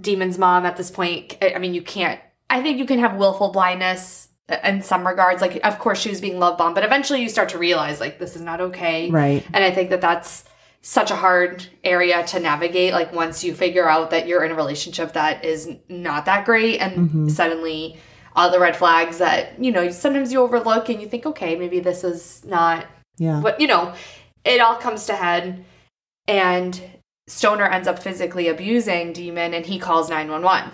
[0.00, 2.20] Demon's mom at this point, I I mean, you can't.
[2.48, 4.28] I think you can have willful blindness
[4.64, 5.40] in some regards.
[5.40, 8.18] Like, of course, she was being love bombed, but eventually, you start to realize like
[8.18, 9.10] this is not okay.
[9.10, 9.44] Right.
[9.52, 10.44] And I think that that's
[10.82, 12.92] such a hard area to navigate.
[12.92, 16.78] Like once you figure out that you're in a relationship that is not that great,
[16.78, 17.28] and mm-hmm.
[17.28, 17.98] suddenly
[18.36, 21.80] all the red flags that you know sometimes you overlook and you think, okay, maybe
[21.80, 22.86] this is not
[23.18, 23.40] Yeah.
[23.40, 23.94] what you know.
[24.44, 25.64] It all comes to head,
[26.28, 26.80] and
[27.26, 30.70] Stoner ends up physically abusing Demon, and he calls nine one one.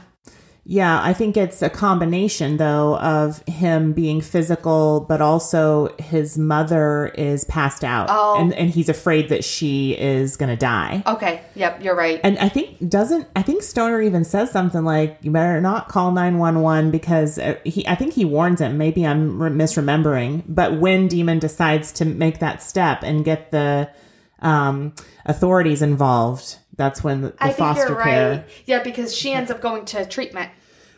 [0.64, 7.06] Yeah, I think it's a combination though of him being physical, but also his mother
[7.18, 8.36] is passed out, Oh.
[8.38, 11.02] and and he's afraid that she is gonna die.
[11.04, 12.20] Okay, yep, you're right.
[12.22, 16.12] And I think doesn't I think Stoner even says something like you better not call
[16.12, 21.08] 911 because uh, he I think he warns him maybe I'm re- misremembering but when
[21.08, 23.90] Demon decides to make that step and get the
[24.40, 24.94] um
[25.26, 28.44] authorities involved that's when the, the foster care right.
[28.66, 30.50] Yeah, because she ends up going to treatment.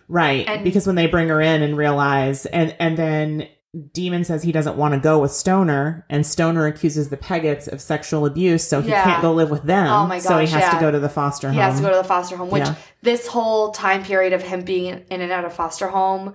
[0.08, 0.46] Right.
[0.46, 3.48] And- because when they bring her in and realize and and then
[3.92, 7.80] Demon says he doesn't want to go with Stoner and Stoner accuses the Peggots of
[7.80, 9.02] sexual abuse so he Yeah.
[9.02, 9.88] can't go live with them.
[9.88, 11.64] Oh my so he gosh, has to go to the foster He home.
[11.70, 12.74] has to go to the foster home, which Yeah.
[13.02, 16.34] this whole time period of him being in and out of foster home,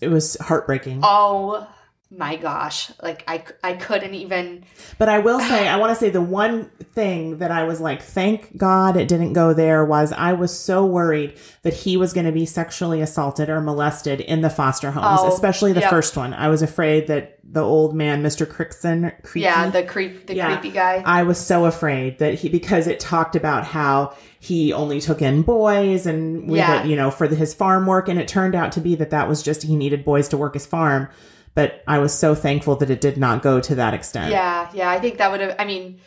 [0.00, 1.00] it was heartbreaking.
[1.04, 1.68] oh
[2.14, 4.64] my gosh, like I, I couldn't even.
[4.98, 8.02] But I will say I want to say the one thing that I was like
[8.02, 12.26] thank God it didn't go there was I was so worried that he was going
[12.26, 15.90] to be sexually assaulted or molested in the foster homes, Oh, especially the yep.
[15.90, 16.34] first one.
[16.34, 18.46] I was afraid that the old man, Mr.
[18.46, 20.52] Crickson, Creaky, Yeah, the creep, the Yeah.
[20.58, 21.02] creepy guy.
[21.06, 25.42] I was so afraid that he because it talked about how he only took in
[25.42, 26.78] boys and we Yeah.
[26.78, 29.10] that, you know for the, his farm work and it turned out to be that
[29.10, 31.08] that was just he needed boys to work his farm
[31.54, 34.30] but I was so thankful that it did not go to that extent.
[34.30, 34.90] Yeah, yeah.
[34.90, 35.56] I think that would have.
[35.58, 36.00] I mean,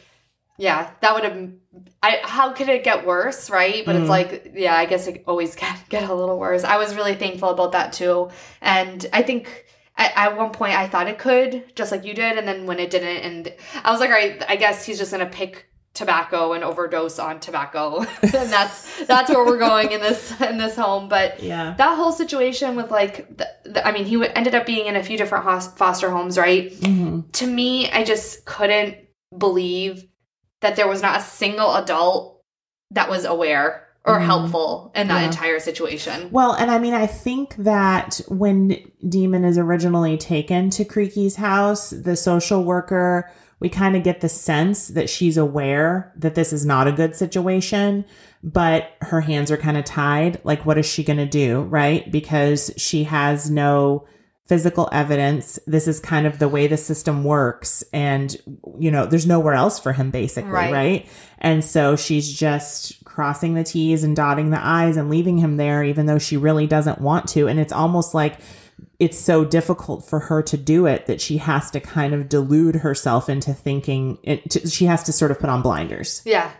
[0.57, 1.49] yeah, that would have.
[2.01, 3.85] I how could it get worse, right?
[3.85, 3.99] But Mm.
[4.01, 6.63] it's like, yeah, I guess it always can get a little worse.
[6.63, 8.29] I was really thankful about that too,
[8.61, 9.63] and I think.
[9.97, 12.79] At, at one point, I thought it could, just like you did, and then when
[12.79, 16.53] it didn't, and I was like, all right, I guess he's just gonna pick tobacco
[16.53, 17.99] and overdose on tobacco.
[18.21, 21.09] and that's that's where we're going in this in this home.
[21.09, 21.73] But Yeah.
[21.77, 24.95] that whole situation with like, the, the, I mean, he w- ended up being in
[24.95, 25.45] a few different
[25.77, 26.71] foster homes, right?
[26.71, 27.31] Mhm.
[27.31, 28.97] To me, I just couldn't
[29.35, 30.05] believe
[30.61, 32.41] that there was not a single adult
[32.91, 34.25] that was aware or Mhm.
[34.25, 35.27] helpful in that Yeah.
[35.27, 36.29] entire situation.
[36.31, 38.77] Well, and I mean, I think that when
[39.07, 44.29] Demon is originally taken to Creaky's house, the social worker, we kind of get the
[44.29, 48.05] sense that she's aware that this is not a good situation,
[48.43, 50.39] but her hands are kind of tied.
[50.43, 51.61] Like, what is she going to do?
[51.61, 52.11] Right?
[52.11, 54.05] Because she has no
[54.45, 55.57] physical evidence.
[55.65, 57.83] This is kind of the way the system works.
[57.91, 58.35] And,
[58.77, 60.51] you know, there's nowhere else for him, basically.
[60.51, 60.71] Right.
[60.71, 61.09] right?
[61.39, 65.83] And so she's just crossing the T's and dotting the I's and leaving him there,
[65.83, 67.47] even though she really doesn't want to.
[67.47, 68.39] And it's almost like
[68.99, 72.75] it's so difficult for her to do it that she has to kind of delude
[72.77, 76.21] herself into thinking it, to, she has to sort of put on blinders.
[76.25, 76.51] Yeah.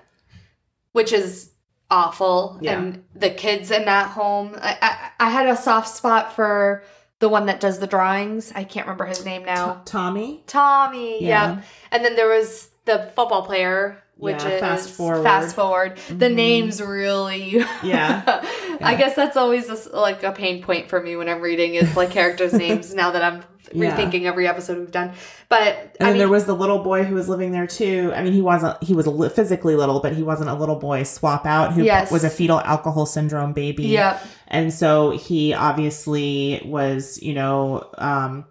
[0.91, 1.51] Which is
[1.89, 2.59] awful.
[2.61, 2.79] Yeah.
[2.79, 6.83] And the kids in that home, I, I, I had a soft spot for
[7.19, 8.51] the one that does the drawings.
[8.53, 9.81] I can't remember his name now.
[9.85, 10.43] Tommy?
[10.47, 11.23] Tommy.
[11.23, 11.27] Yeah.
[11.27, 11.61] Yeah.
[11.91, 15.23] And then there was the football player, which Yeah, is fast forward.
[15.23, 15.97] Fast forward.
[16.09, 16.35] The Mhm.
[16.35, 17.63] names really.
[17.83, 18.43] Yeah.
[18.81, 21.95] I guess that's always just like a pain point for me when I'm reading is
[21.97, 23.43] like characters' names now that I'm
[23.73, 23.95] Yeah.
[23.97, 25.11] rethinking every episode we've done.
[25.49, 28.11] But And I mean, there was the little boy who was living there too.
[28.15, 31.03] I mean, he wasn't, he was li- physically little, but he wasn't a little boy
[31.03, 32.11] swap out who Yes.
[32.11, 33.83] was a fetal alcohol syndrome baby.
[33.85, 34.19] yeah.
[34.47, 38.45] And so he obviously was, you know, um,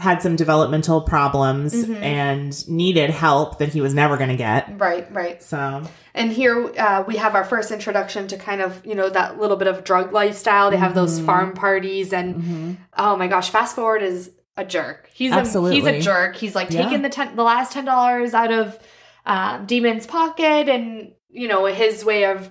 [0.00, 2.00] had some developmental problems Mhm.
[2.02, 4.78] and needed help that he was never going to get.
[4.78, 5.42] Right, right.
[5.42, 5.82] So,
[6.14, 9.56] And here uh, we have our first introduction to kind of, you know, that little
[9.56, 10.70] bit of drug lifestyle.
[10.70, 11.26] They have those Mhm.
[11.26, 12.76] farm parties and mhm.
[12.96, 15.08] oh my gosh, fast forward is a jerk.
[15.12, 16.34] He's a, he's a jerk.
[16.36, 16.82] He's like Yeah.
[16.84, 18.78] taking the ten, the last ten dollars out of
[19.26, 22.48] um, Demon's pocket, and you know his way of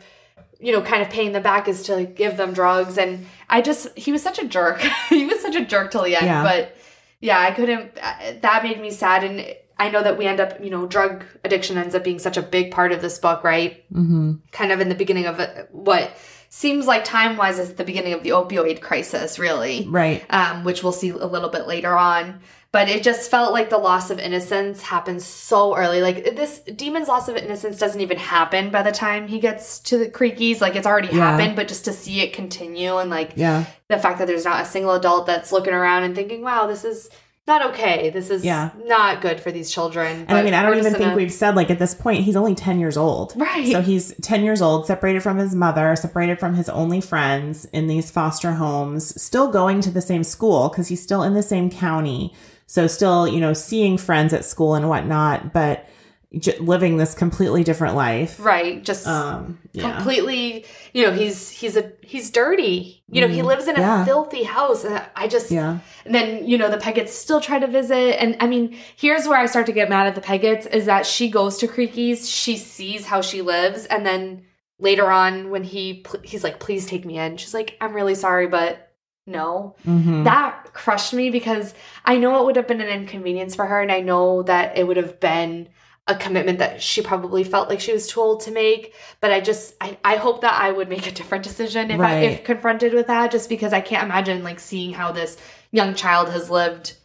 [0.60, 2.98] you know kind of paying them back is to give them drugs.
[2.98, 4.80] And I just he was such a jerk.
[5.10, 6.28] he was such a jerk till the end.
[6.28, 6.44] Yeah.
[6.44, 6.76] But
[7.20, 7.92] yeah, I couldn't.
[8.02, 11.24] uh, That made me sad, and I know that we end up you know drug
[11.44, 13.84] addiction ends up being such a big part of this book, right?
[13.94, 14.40] Mhm.
[14.52, 15.40] kind of in the beginning of
[15.72, 16.12] what
[16.52, 20.24] seems like time wise is the beginning of the opioid crisis, really, right.
[20.32, 22.40] um, which we'll see a little bit later on.
[22.72, 26.02] But it just felt like the loss of innocence happens so early.
[26.04, 29.98] Like this demon's loss of innocence doesn't even happen by the time he gets to
[29.98, 30.62] the creakies.
[30.62, 31.32] Like it's already Yeah.
[31.32, 33.66] happened, but just to see it continue and like Yeah.
[33.88, 36.86] the fact that there's not a single adult that's looking around and thinking, wow, this
[36.86, 37.10] is
[37.48, 38.12] not okay.
[38.12, 38.70] This is Yeah.
[38.86, 40.26] not good for these children.
[40.28, 42.36] And I mean, I don't even in think we've said, like, at this point, he's
[42.36, 43.34] only 10 years old.
[43.36, 43.72] Right.
[43.72, 47.88] So he's 10 years old, separated from his mother, separated from his only friends in
[47.88, 51.72] these foster homes, still going to the same school because he's still in the same
[51.72, 52.36] county.
[52.72, 55.90] So still, you know, seeing friends at school and whatnot, but
[56.38, 58.38] j- living this completely different life.
[58.40, 58.84] right.
[58.86, 59.92] Just Um, yeah.
[59.96, 63.46] completely you know he's he's a he's dirty you know he Mhm.
[63.46, 64.06] lives in a Yeah.
[64.06, 65.78] filthy house and i just Yeah.
[66.06, 69.38] and then you know the peggots still try to visit and i mean here's where
[69.40, 72.58] i start to get mad at the peggots is that she goes to creaky's she
[72.58, 74.44] sees how she lives and then
[74.80, 78.48] later on when he he's like please take me in she's like i'm really sorry
[78.48, 78.89] but
[79.30, 80.24] no Mhm.
[80.26, 83.92] that crushed me because I know it would have been an inconvenience for her, and
[83.92, 85.70] I know that it would have been
[86.08, 88.96] a commitment that she probably felt like she was too old to make.
[89.22, 92.16] But I just, I, I hope that I would make a different decision if I
[92.22, 95.38] if confronted with that, just because I can't imagine like seeing how this
[95.72, 96.96] young child has lived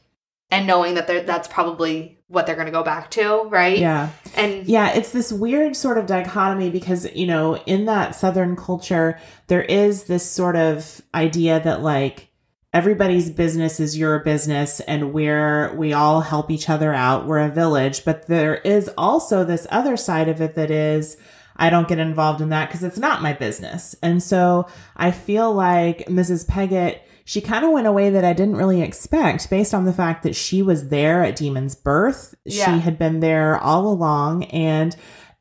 [0.54, 3.76] and knowing that that's probably what they're going to go back to, right?
[3.76, 4.10] yeah.
[4.36, 9.18] And Yeah, it's this weird sort of dichotomy because, you know, in that Southern culture,
[9.48, 12.30] there is this sort of idea that like
[12.72, 17.26] everybody's business is your business and we're, we all help each other out.
[17.26, 18.04] We're a village.
[18.04, 21.16] But there is also this other side of it that is,
[21.56, 23.96] I don't get involved in that because it's not my business.
[24.02, 26.46] And so I feel like Mrs.
[26.46, 30.22] Peggot, she kind of went away that I didn't really expect based on the fact
[30.24, 32.34] that she was there at Demon's birth.
[32.44, 32.66] Yeah.
[32.66, 34.44] She had been there all along.
[34.44, 34.94] And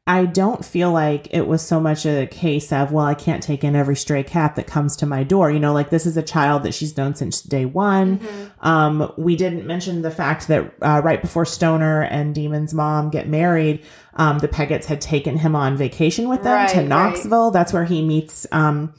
[0.06, 3.64] I don't feel like it was so much a case of, well, I can't take
[3.64, 5.50] in every stray cat that comes to my door.
[5.52, 8.20] You know, like this is a child that she's known since day one.
[8.20, 8.52] Mhm.
[8.66, 13.28] Um, we didn't mention the fact that uh, right before Stoner and Demon's mom get
[13.30, 13.82] married,
[14.16, 17.52] um, the Peggots had taken him on vacation with them to Right, Knoxville.
[17.52, 18.46] That's where he meets.
[18.52, 18.94] Um,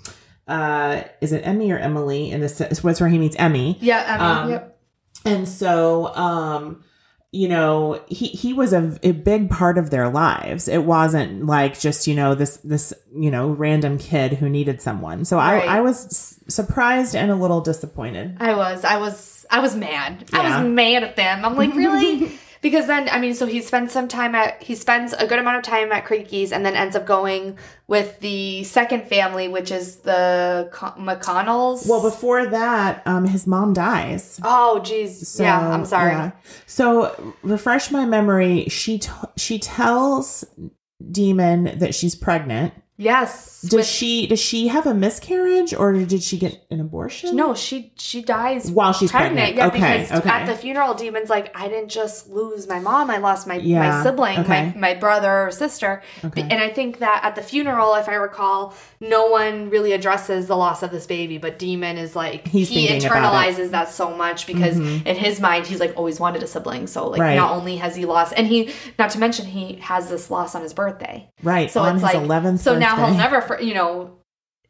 [0.47, 2.31] uh, is it Emmy or Emily?
[2.31, 3.79] In this is where he meets Emmy.
[3.81, 4.81] yeah, mean, Um, yep.
[5.25, 6.85] And so, um,
[7.33, 10.69] you know, he, he was a, a big part of their lives.
[10.69, 15.25] It wasn't like just, you know, this, this, you know, random kid who needed someone.
[15.25, 15.67] So Right.
[15.69, 18.37] I, I was surprised and a little disappointed.
[18.39, 20.27] I was, I was, I was mad.
[20.33, 21.45] I was mad at them.
[21.45, 22.39] I'm like, really?
[22.65, 25.59] Because then, I mean, so he spends some time at, he spends a good amount
[25.59, 27.59] of time at Creakies and then ends up going
[27.89, 31.87] with the second family, which is the Co- McConnells.
[31.87, 34.41] Well, before that, um, his mom dies.
[34.43, 35.29] oh, geez.
[35.29, 36.13] So, yeah, I'm sorry.
[36.13, 36.31] yeah.
[36.65, 38.65] So refresh my memory.
[38.71, 40.47] She t- she tells
[41.11, 42.73] Demon that she's pregnant.
[42.97, 43.63] Yes.
[43.63, 47.35] Does with- she does she have a miscarriage or did she get an abortion?
[47.35, 49.57] no, she she dies While she's pregnant.
[49.57, 50.29] Yeah, Okay, because okay.
[50.31, 54.03] at the funeral, Demon's like, I didn't just lose my mom; I lost my my
[54.03, 54.73] sibling, okay.
[54.77, 56.03] my my brother or sister.
[56.25, 56.43] Okay.
[56.43, 60.57] And I think that at the funeral, if I recall, no one really addresses the
[60.57, 63.57] loss of this baby, but Demon is like He's he thinking about it.
[63.57, 65.07] internalizes that so much because mm-hmm.
[65.07, 66.87] in his mind, he's like always wanted a sibling.
[66.87, 67.37] So like, Right.
[67.37, 70.63] not only has he lost, and he not to mention he has this loss on
[70.63, 71.29] his birthday.
[71.43, 71.71] Right.
[71.71, 74.19] So on it's his like 11th So now he'll never, for, you know,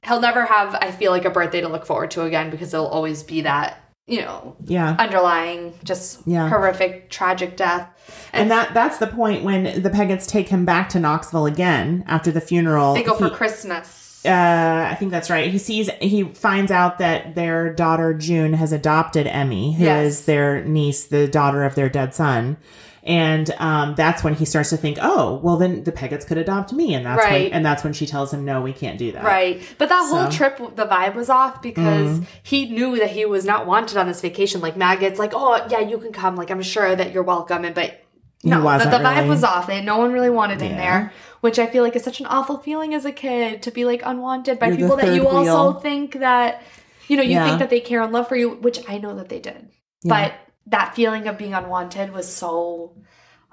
[0.06, 0.74] he'll never have.
[0.74, 3.80] I feel like a birthday to look forward to again because there'll always be that,
[4.06, 4.96] you know, Yeah.
[4.98, 6.48] underlying just Yeah.
[6.48, 7.88] horrific, tragic death.
[8.32, 12.30] And that that's the point when the Peggots take him back to Knoxville again after
[12.30, 12.94] the funeral.
[12.94, 14.02] They go for Christmas.
[14.26, 15.50] uh, I think that's right.
[15.50, 20.20] He sees, he finds out that their daughter June has adopted Emmy, who is Yes.
[20.22, 22.56] their niece, the daughter of their dead son.
[23.06, 26.72] And um, that's when he starts to think, oh, well, then the Peggots could adopt
[26.72, 27.44] me, and that's Right.
[27.44, 29.22] when, and that's when she tells him, no, we can't do that.
[29.22, 29.60] Right.
[29.76, 30.56] But that whole So- Mm-hmm.
[30.64, 34.22] trip, the vibe was off because he knew that he was not wanted on this
[34.22, 34.62] vacation.
[34.62, 36.34] Like Maggot's like, oh, yeah, you can come.
[36.34, 37.66] Like, I'm sure that you're welcome.
[37.66, 38.00] And, but
[38.42, 39.28] no, the, the vibe really.
[39.28, 39.66] was off.
[39.66, 40.76] They, no one really wanted him Yeah.
[40.78, 43.84] there, which I feel like is such an awful feeling as a kid to be
[43.84, 45.48] like unwanted by You're people that you wheel.
[45.48, 46.62] also think that,
[47.08, 47.44] you know, you Yeah.
[47.46, 49.68] think that they care and love for you, which I know that they did.
[50.04, 50.32] But
[50.66, 52.92] that feeling of being unwanted was so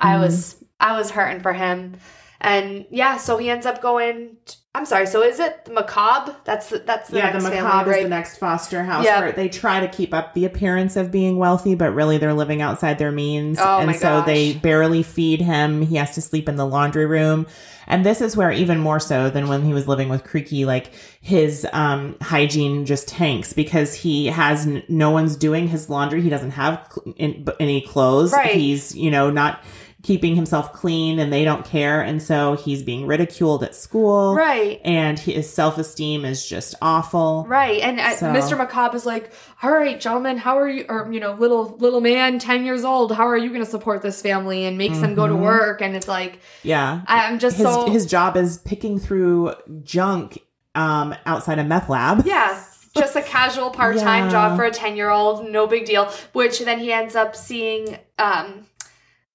[0.00, 0.18] I Mm-hmm.
[0.18, 1.96] was I was hurting for him.
[2.40, 6.34] And yeah, so he ends up going t- I'm sorry, so is it the McCobb?
[6.44, 9.20] That's the, that's the yeah, the McCobb family, is the next foster house Yeah.
[9.20, 12.60] where they try to keep up the appearance of being wealthy, but really they're living
[12.60, 13.58] outside their means.
[13.60, 15.82] Oh and so they barely feed him.
[15.82, 17.46] He has to sleep in the laundry room.
[17.86, 20.90] And this is where even more so than when he was living with Creaky, like
[21.20, 26.20] his um, hygiene just tanks because he has n- no one's doing his laundry.
[26.22, 28.32] He doesn't have cl- in, any clothes.
[28.32, 28.54] Right.
[28.56, 29.62] He's, you know, not
[30.04, 32.00] keeping himself clean and they don't care.
[32.00, 34.34] And so he's being ridiculed at school.
[34.36, 34.80] Right.
[34.84, 37.44] And his self esteem is just awful.
[37.48, 38.56] Right, and uh, So- Mr.
[38.56, 39.32] McCobb is like,
[39.62, 40.84] "All right, gentlemen, how are you?
[40.88, 44.02] Or you know, little little man, ten years old, how are you going to support
[44.02, 47.02] this family?" And makes them go to work, and it's like, Yeah.
[47.08, 47.64] I'm just Mm-hmm.
[47.66, 50.38] His so his job is picking through junk
[50.76, 52.26] um outside a meth lab.
[52.26, 52.62] Yeah.
[52.96, 54.30] Just a casual part time Yeah.
[54.30, 56.06] job for a 10 year old, no big deal.
[56.32, 58.66] Which then he ends up seeing um,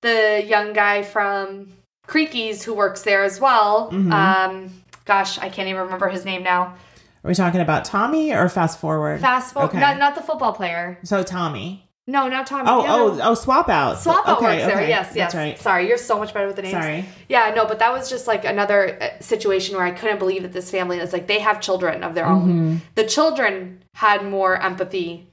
[0.02, 1.70] the young guy from
[2.08, 3.92] Creakies who works there as well.
[3.92, 4.12] Mm-hmm.
[4.12, 6.76] Um, gosh, I can't even remember his name now.
[7.24, 9.20] Are we talking about Tommy or fast forward?
[9.20, 9.80] Fast forward, Okay.
[9.80, 10.98] not, not the football player.
[11.04, 11.86] so Tommy.
[12.08, 12.64] No, not Tommy.
[12.68, 14.00] Oh, the oh, oh, swap out.
[14.00, 14.78] Swap out okay, works there.
[14.78, 14.90] okay.
[14.90, 15.32] Yes, yes.
[15.32, 15.60] That's right.
[15.60, 16.72] Sorry, you're so much better with the names.
[16.74, 17.06] Sorry.
[17.28, 20.52] Yeah, no, but that was just like another uh, situation where I couldn't believe that
[20.52, 22.50] this family is like they have children of their Mm-hmm.
[22.50, 22.82] own.
[22.96, 25.28] The children had more empathy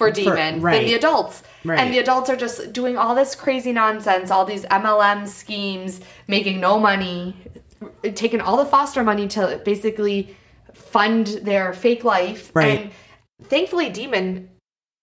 [0.00, 0.78] for Demon right.
[0.78, 1.42] than the adults.
[1.62, 1.78] Right.
[1.78, 6.58] And the adults are just doing all this crazy nonsense, all these MLM schemes, making
[6.58, 7.36] no money,
[8.14, 10.34] taking all the foster money to basically
[10.72, 12.50] fund their fake life.
[12.54, 12.80] Right.
[12.80, 12.90] And
[13.48, 14.48] thankfully Demon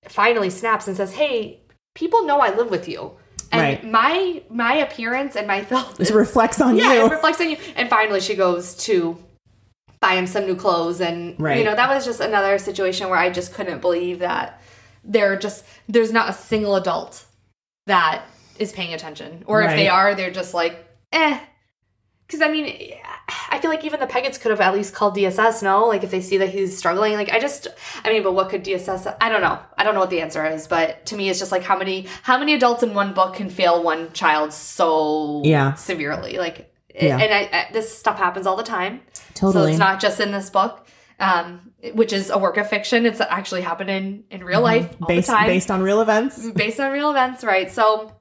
[0.07, 1.61] finally snaps and says, "Hey,
[1.93, 3.11] people know I live with you."
[3.51, 3.83] And Right.
[3.85, 7.05] my my appearance and my filth This reflects on yeah, you.
[7.05, 7.57] it reflects on you.
[7.75, 9.17] And finally, she goes to
[9.99, 11.57] buy him some new clothes, and Right.
[11.59, 14.59] you know that was just another situation where I just couldn't believe that
[15.07, 17.25] there are just there's not a single adult
[17.85, 18.23] that
[18.59, 21.39] is paying attention, or if they are, they're just like eh.
[22.25, 22.93] Because I mean,
[23.51, 25.63] I feel like even the Peggots could have at least called DSS.
[25.63, 27.69] No, like if they see that he's struggling, like I just,
[28.03, 29.15] I mean, but what could DSS?
[29.21, 29.57] I don't know.
[29.77, 32.05] I don't know what the answer is, but to me, it's just like how many
[32.23, 35.73] how many adults in one book can fail one child so Yeah.
[35.75, 36.73] severely, like.
[36.99, 37.17] Yeah.
[37.19, 39.01] And I, I, this stuff happens all the time.
[39.13, 39.71] So Totally.
[39.71, 40.87] it's not just in this book,
[41.19, 43.05] um, which is a work of fiction.
[43.05, 45.05] It's actually happening in real life all Mm-hmm.
[45.07, 46.49] based the time based on real events.
[46.55, 47.71] based on real events, right?
[47.71, 48.11] So,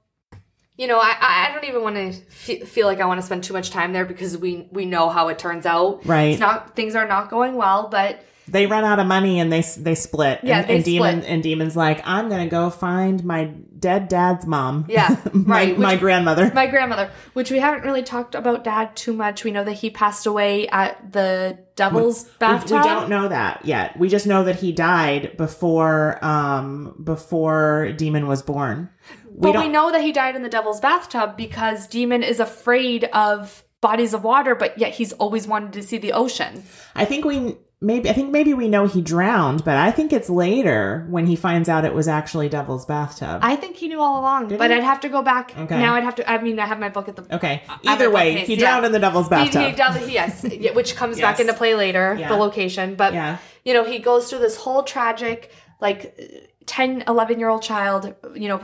[0.76, 3.44] you know, I I don't even want to fe- feel like I want to spend
[3.44, 6.04] too much time there because we we know how it turns out.
[6.04, 6.32] Right.
[6.32, 9.62] It's not things are not going well, but They run out of money and they
[9.62, 10.40] they split.
[10.42, 11.30] Yeah, and, they and Demon split.
[11.32, 13.46] and Demon's like, I'm gonna go find my
[13.78, 14.86] dead dad's mom.
[14.88, 16.52] Yeah, my, right, which- my grandmother.
[16.54, 19.42] my grandmother, which we haven't really talked about dad too much.
[19.44, 22.82] We know that he passed away at the devil's We- bathtub.
[22.82, 23.98] We, don't know that yet.
[23.98, 28.90] We just know that he died before um before Demon was born.
[29.28, 33.04] We but we know that he died in the devil's bathtub because Demon is afraid
[33.12, 36.64] of bodies of water, but yet he's always wanted to see the ocean.
[36.94, 37.56] I think we
[37.86, 41.36] maybe I think maybe we know he drowned, but I think it's later when he
[41.36, 43.38] finds out it was actually Devil's bathtub.
[43.42, 44.76] I think he knew all along, but he?
[44.76, 45.56] I'd have to go back.
[45.56, 45.78] Okay.
[45.78, 46.30] Now I'd have to.
[46.30, 47.36] I mean, I have my book at the.
[47.36, 47.62] okay.
[47.86, 48.60] Either way, bookcase, he yeah.
[48.60, 49.70] drowned in the Devil's bathtub.
[49.70, 50.42] he does, yes,
[50.74, 52.28] which comes back into play later, Yeah.
[52.28, 52.96] the location.
[52.96, 53.38] But, Yeah.
[53.64, 56.18] you know, he goes through this whole tragic, like,
[56.66, 58.58] 10, 11 year old child, you know,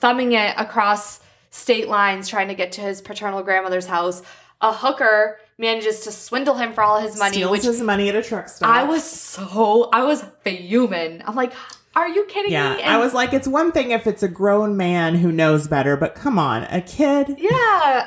[0.00, 1.20] thumbing it across
[1.50, 4.22] state lines trying to get to his paternal grandmother's house.
[4.60, 8.14] A hooker manages to swindle him for all his money, Steals which his money at
[8.14, 8.68] a truck stop.
[8.68, 11.22] I was so, I was fuming.
[11.24, 11.52] I'm like,
[11.94, 12.82] are you kidding Yeah, me?
[12.82, 16.14] I was like, it's one thing if it's a grown man who knows better, but
[16.14, 17.36] come on, a kid.
[17.38, 17.50] Yeah,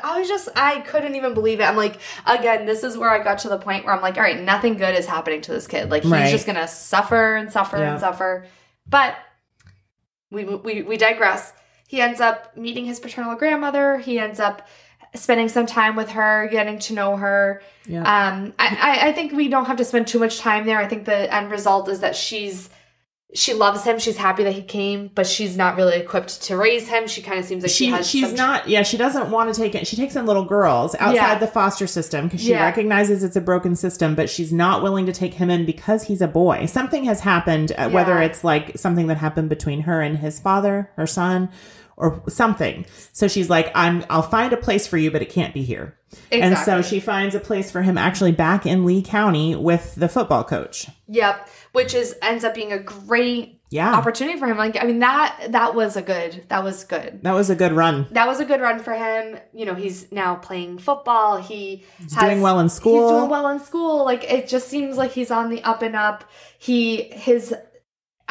[0.04, 1.64] I was just, I couldn't even believe it.
[1.64, 4.22] I'm like, again, this is where I got to the point where I'm like, all
[4.24, 5.90] right, nothing good is happening to this kid.
[5.90, 6.30] Like, he's Right.
[6.30, 7.94] just gonna suffer and suffer Yeah.
[7.94, 8.46] and suffer.
[8.88, 9.16] But
[10.30, 11.52] we, we, we digress.
[11.88, 13.98] He ends up meeting his paternal grandmother.
[13.98, 14.68] He ends up
[15.16, 17.62] spending some time with her, getting to know her.
[17.86, 18.02] Yeah.
[18.02, 20.78] Um, I, I, I think we don't have to spend too much time there.
[20.78, 22.70] I think the end result is that she's
[23.32, 24.00] she loves him.
[24.00, 27.08] She's happy that he came, but she's not really equipped to raise him.
[27.08, 29.62] She kind of seems like she, she has she's not yeah she doesn't want to
[29.62, 31.38] take it she takes in little girls outside Yeah.
[31.38, 32.64] the foster system because she Yeah.
[32.64, 36.22] recognizes it's a broken system but she's not willing to take him in because he's
[36.24, 40.18] a boy something has happened uh, whether it's like something that happened between her and
[40.18, 41.50] his father her son
[42.00, 45.54] or something so she's like i'm i'll find a place for you but it can't
[45.54, 45.96] be here
[46.32, 50.10] and so she finds a place for him actually back in lee county with the
[50.10, 53.94] football coach Yep, which is ends up being a great Yeah.
[53.96, 54.58] opportunity for him.
[54.58, 57.20] Like I mean that that was a good that was good.
[57.24, 59.40] that was a good run That was a good run for him.
[59.54, 61.38] You know, he's now playing football.
[61.42, 63.10] He he's doing well in school.
[63.10, 64.06] He's doing well in school.
[64.06, 66.24] Like it just seems like he's on the up and up.
[66.60, 67.54] He his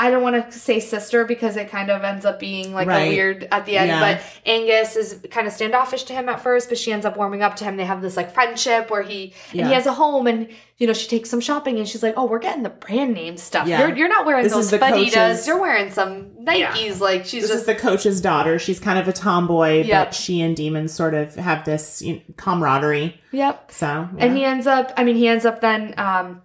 [0.00, 3.00] I don't want to say sister because it kind of ends up being like Right.
[3.06, 3.88] a weird at the end.
[3.88, 4.00] Yeah.
[4.14, 7.42] But Angus is kind of standoffish to him at first, but she ends up warming
[7.42, 7.76] up to him.
[7.76, 10.92] They have this like friendship where he and he has a home, and you know
[10.92, 13.66] she takes some shopping, and she's like, "Oh, we're getting the brand name stuff.
[13.66, 13.80] Yeah.
[13.88, 17.00] You're you're not wearing This those is coach's- You're wearing some Nikes.
[17.00, 18.58] Like she's this just is the coach's daughter.
[18.58, 20.06] She's kind of a tomboy, Yep.
[20.08, 23.20] but she and Demon sort of have this you know, camaraderie.
[23.32, 24.24] yep." So, yeah.
[24.24, 26.42] And he ends up, I mean, he ends up then um,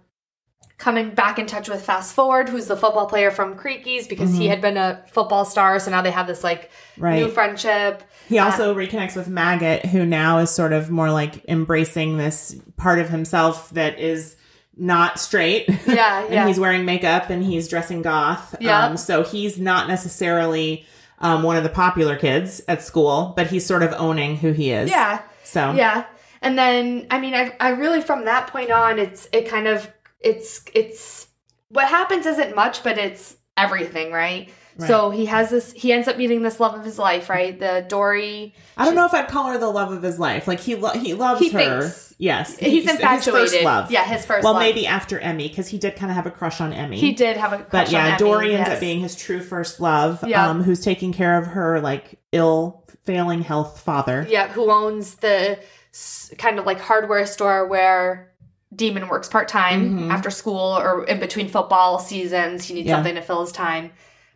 [0.84, 4.48] coming back in touch with Fast Forward, who's the football player from Creakies, because he
[4.48, 5.78] had been a football star.
[5.80, 7.02] So now they have this like Mm-hmm.
[7.04, 7.22] Right.
[7.22, 8.04] new friendship.
[8.28, 13.00] he also reconnects with Maggot, who now is sort of more like embracing this part
[13.00, 14.36] of himself that is
[14.76, 15.68] not straight.
[15.88, 16.46] Yeah, and yeah.
[16.46, 18.54] he's wearing makeup and he's dressing goth.
[18.60, 18.84] Yeah.
[18.86, 20.86] Um, so he's not necessarily
[21.18, 24.70] um, one of the popular kids at school, but he's sort of owning who he
[24.70, 24.90] is.
[24.90, 25.22] Yeah.
[25.42, 26.04] So Yeah.
[26.42, 29.90] And then, I mean, I, I really, from that point on, it's, it kind of,
[30.24, 31.28] it's, it's,
[31.68, 34.48] what happens isn't much, but it's everything, right?
[34.76, 37.56] So he has this, he ends up meeting this love of his life, right?
[37.56, 40.48] The Dory, I don't know if I'd call her the love of his life.
[40.48, 41.80] Like he lo- he loves He her.
[41.82, 42.12] thinks.
[42.18, 43.50] yes, he's his infatuated.
[43.52, 43.92] first love.
[43.92, 44.60] Yeah, his first Well, love.
[44.62, 46.98] maybe after Emmy because he did kind of have a crush on Emmy.
[46.98, 48.74] He did have a But yeah, on Emmy, Dory ends yes.
[48.74, 50.26] up being his true first love.
[50.26, 50.48] Yeah.
[50.48, 54.26] Um, who's taking care of her like ill, failing health father.
[54.28, 55.60] Yeah, who owns the
[55.92, 58.32] s- kind of like hardware store where
[58.74, 60.10] Demon works part time mm-hmm.
[60.10, 62.64] after school or in between football seasons.
[62.64, 62.96] He needs Yeah.
[62.96, 63.92] something to fill his time.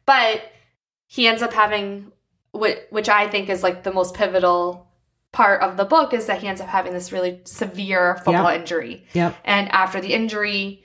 [0.06, 0.42] But
[1.06, 2.12] he ends up having,
[2.52, 4.86] which, which I think is like the most pivotal
[5.32, 8.60] part of the book, is that he ends up having this really severe football Yep.
[8.60, 9.06] injury.
[9.12, 9.36] Yep.
[9.44, 10.84] And after the injury,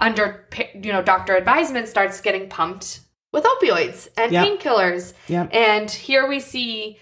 [0.00, 3.00] under you know doctor advisement, starts getting pumped
[3.32, 4.46] with opioids and Yep.
[4.46, 5.12] painkillers.
[5.28, 5.54] Yep.
[5.54, 6.98] And here we see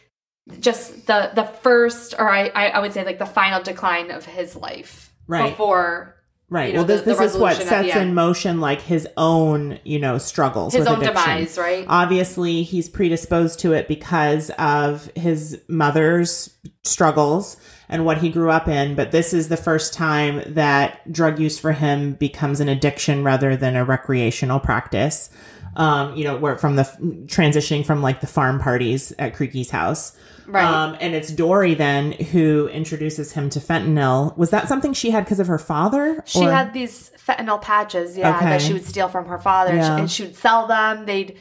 [0.61, 4.57] just the the first, or I I would say like the final decline of his
[4.57, 5.12] life.
[5.27, 5.51] Right.
[5.51, 6.17] Before
[6.51, 6.69] Right.
[6.69, 8.61] you know, well, this the- the this is what resolution at the sets in motion
[8.61, 11.15] like his own, you know, struggles his with own addiction.
[11.15, 11.87] demise, right?
[11.89, 16.51] Obviously, he's predisposed to it because of his mother's
[16.85, 17.57] struggles
[17.89, 18.95] and what he grew up in.
[18.95, 23.57] But this is the first time that drug use for him becomes an addiction rather
[23.57, 25.31] than a recreational practice.
[25.75, 26.83] Um, you know, where from the
[27.27, 30.13] transitioning from like the farm parties at Creaky's house.
[30.47, 30.65] Right.
[30.65, 34.37] Um, and it's Dory then who introduces him to fentanyl.
[34.37, 36.23] Was that something she had because of her father?
[36.27, 38.47] She Or- had these fentanyl patches, yeah, Okay.
[38.47, 39.97] that she would steal from her father, Yeah.
[39.99, 41.07] and she would sell them.
[41.07, 41.39] They'd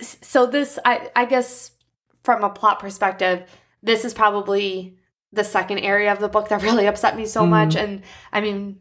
[0.00, 1.72] so this, I I guess,
[2.22, 3.42] from a plot perspective,
[3.82, 4.96] this is probably
[5.32, 7.48] the second area of the book that really upset me so Mm.
[7.48, 7.76] much.
[7.76, 8.78] And I mean,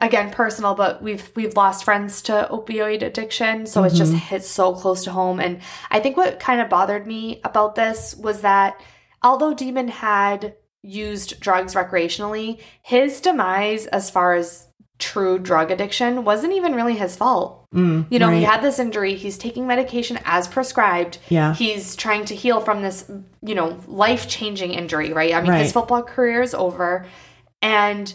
[0.00, 4.18] again, personal, but we've we've lost friends to opioid addiction, so it's just Mm-hmm.
[4.26, 5.40] hit so close to home.
[5.40, 8.80] And I think what kind of bothered me about this was that
[9.22, 14.66] although Demon had used drugs recreationally, his demise as far as
[14.98, 17.66] true drug addiction wasn't even really his fault.
[17.74, 21.18] Mm, You know, he had this injury, he's taking medication as prescribed.
[21.28, 21.52] Yeah.
[21.54, 23.10] He's trying to heal from this,
[23.42, 25.34] you know, life-changing injury, right?
[25.34, 25.62] I mean, Right.
[25.62, 27.06] his football career is over
[27.60, 28.14] and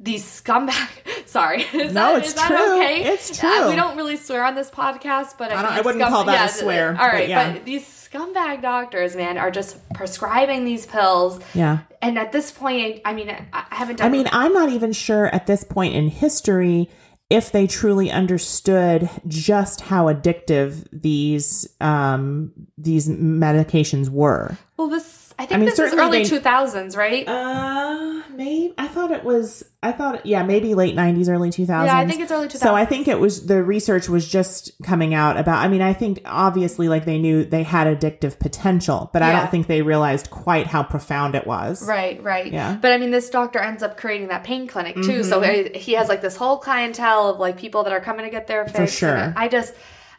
[0.00, 0.88] these scumbag
[1.26, 1.62] Sorry.
[1.74, 2.76] Is No, that, it's is that true.
[2.76, 3.02] okay?
[3.04, 3.68] It's Uh, true.
[3.70, 6.52] we don't really swear on this podcast, but I don't- I wouldn't call that a
[6.52, 7.52] th- swear, All right, but yeah.
[7.52, 11.40] but these scumbag doctors, man, are just prescribing these pills.
[11.54, 11.78] Yeah.
[12.00, 14.06] And at this point, I mean, I, I haven't done.
[14.06, 16.88] I mean, I'm not even sure at this point in history
[17.28, 24.56] if they truly understood just how addictive these um these medications were.
[24.78, 25.17] well, this.
[25.50, 27.26] I mean, this is early two thousands, right?
[27.26, 29.64] Uh, maybe I thought it was.
[29.82, 31.86] I thought yeah, maybe late '90s, early 2000s.
[31.86, 34.72] yeah, I think it's early two So I think it was the research was just
[34.82, 35.58] coming out about.
[35.64, 39.50] I mean, I think obviously like they knew they had addictive potential, but I don't
[39.50, 41.86] think they realized quite how profound it was.
[41.86, 42.52] Right, right.
[42.52, 42.76] Yeah.
[42.80, 45.22] But I mean, this doctor ends up creating that pain clinic too.
[45.24, 45.74] So Mm-hmm.
[45.74, 48.46] he he has like this whole clientele of like people that are coming to get
[48.48, 48.78] their fix.
[48.78, 49.32] and sure.
[49.36, 49.72] I just,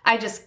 [0.05, 0.41] I just,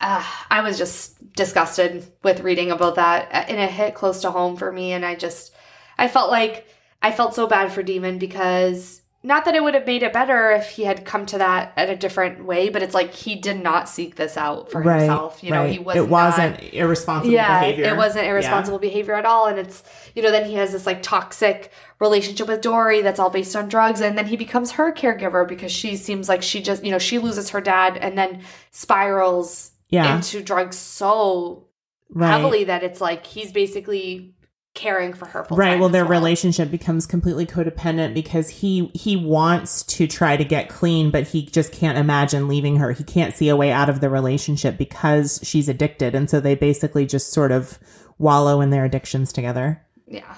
[0.00, 4.56] uh, I was just disgusted with reading about that, and it hit close to home
[4.56, 4.92] for me.
[4.92, 5.52] And I just,
[5.98, 6.66] I felt like
[7.02, 9.00] I felt so bad for Demon because.
[9.26, 11.88] Not that it would have made it better if he had come to that at
[11.88, 14.98] a different way, but it's like he did not seek this out for Right.
[14.98, 15.42] himself.
[15.42, 17.86] You know, he was It wasn't irresponsible yeah, behavior.
[17.86, 18.32] it wasn't Yeah.
[18.32, 19.46] irresponsible behavior at all.
[19.46, 19.82] And it's,
[20.14, 21.70] you know, then he has this like toxic
[22.00, 24.02] relationship with Dory that's all based on drugs.
[24.02, 27.18] And then he becomes her caregiver because she seems like she just, you know, she
[27.18, 28.42] loses her dad and then
[28.72, 30.16] spirals Yeah.
[30.16, 31.68] into drugs so
[32.10, 32.30] Right.
[32.30, 34.34] heavily that it's like he's basically
[34.74, 40.06] caring for her right well their relationship becomes completely codependent because he he wants to
[40.08, 43.54] try to get clean but he just can't imagine leaving her he can't see a
[43.56, 47.78] way out of the relationship because she's addicted and so they basically just sort of
[48.18, 50.34] wallow in their addictions together Yeah.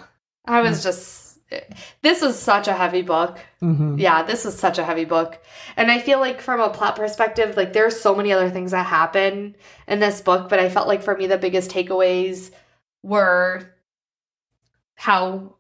[0.47, 1.26] I was just,
[2.03, 3.39] this is such a heavy book.
[3.63, 3.99] mm-hmm.
[3.99, 5.41] Yeah, this is such a heavy book.
[5.77, 8.73] And I feel like from a plot perspective, like there are so many other things
[8.73, 12.51] that happen in this book, but I felt like for me the biggest takeaways
[13.03, 13.75] were
[14.97, 15.55] how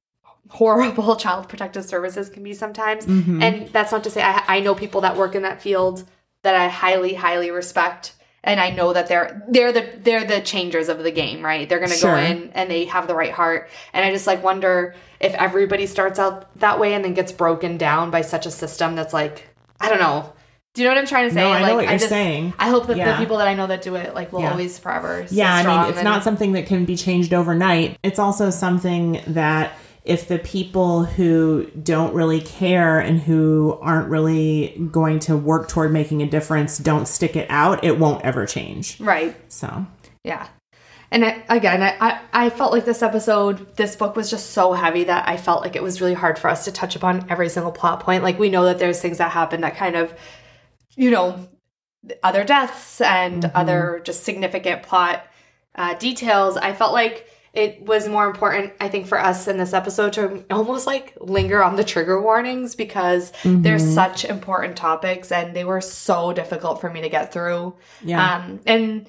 [0.48, 3.06] horrible child protective services can be sometimes.
[3.06, 3.42] Mhm.
[3.42, 6.04] And that's not to say I, I know people that work in that field
[6.42, 8.14] that I highly, highly respect.
[8.46, 11.68] And I know that they're they're the they're the changers of the game, right?
[11.68, 12.12] They're gonna Sure.
[12.14, 13.68] go in and they have the right heart.
[13.92, 17.76] And I just like wonder if everybody starts out that way and then gets broken
[17.76, 19.48] down by such a system that's like
[19.80, 20.32] I don't know.
[20.74, 21.40] Do you know what I'm trying to say?
[21.40, 22.52] No, I know like, what you're just, saying.
[22.58, 23.12] I hope that Yeah.
[23.12, 24.50] the people that I know that do it like will Yeah.
[24.52, 25.26] always forever.
[25.30, 29.20] yeah i mean it's and- not something that can be changed overnight it's also something
[29.26, 29.72] that
[30.06, 35.92] if the people who don't really care and who aren't really going to work toward
[35.92, 39.36] making a difference don't stick it out it won't ever change right.
[39.52, 39.86] so
[40.24, 40.48] Yeah.
[41.10, 44.72] And I, again, I, I, I felt like this episode, this book was just so
[44.72, 47.48] heavy that I felt like it was really hard for us to touch upon every
[47.48, 48.24] single plot point.
[48.24, 50.12] Like, we know that there's things that happen that kind of,
[50.96, 51.48] you know,
[52.22, 55.24] other deaths and other just significant plot
[55.76, 56.56] uh, details.
[56.56, 60.44] I felt like it was more important, I think, for us in this episode to
[60.50, 65.80] almost like linger on the trigger warnings because they're such important topics and they were
[65.80, 67.74] so difficult for me to get through.
[68.04, 69.08] yeah Um, and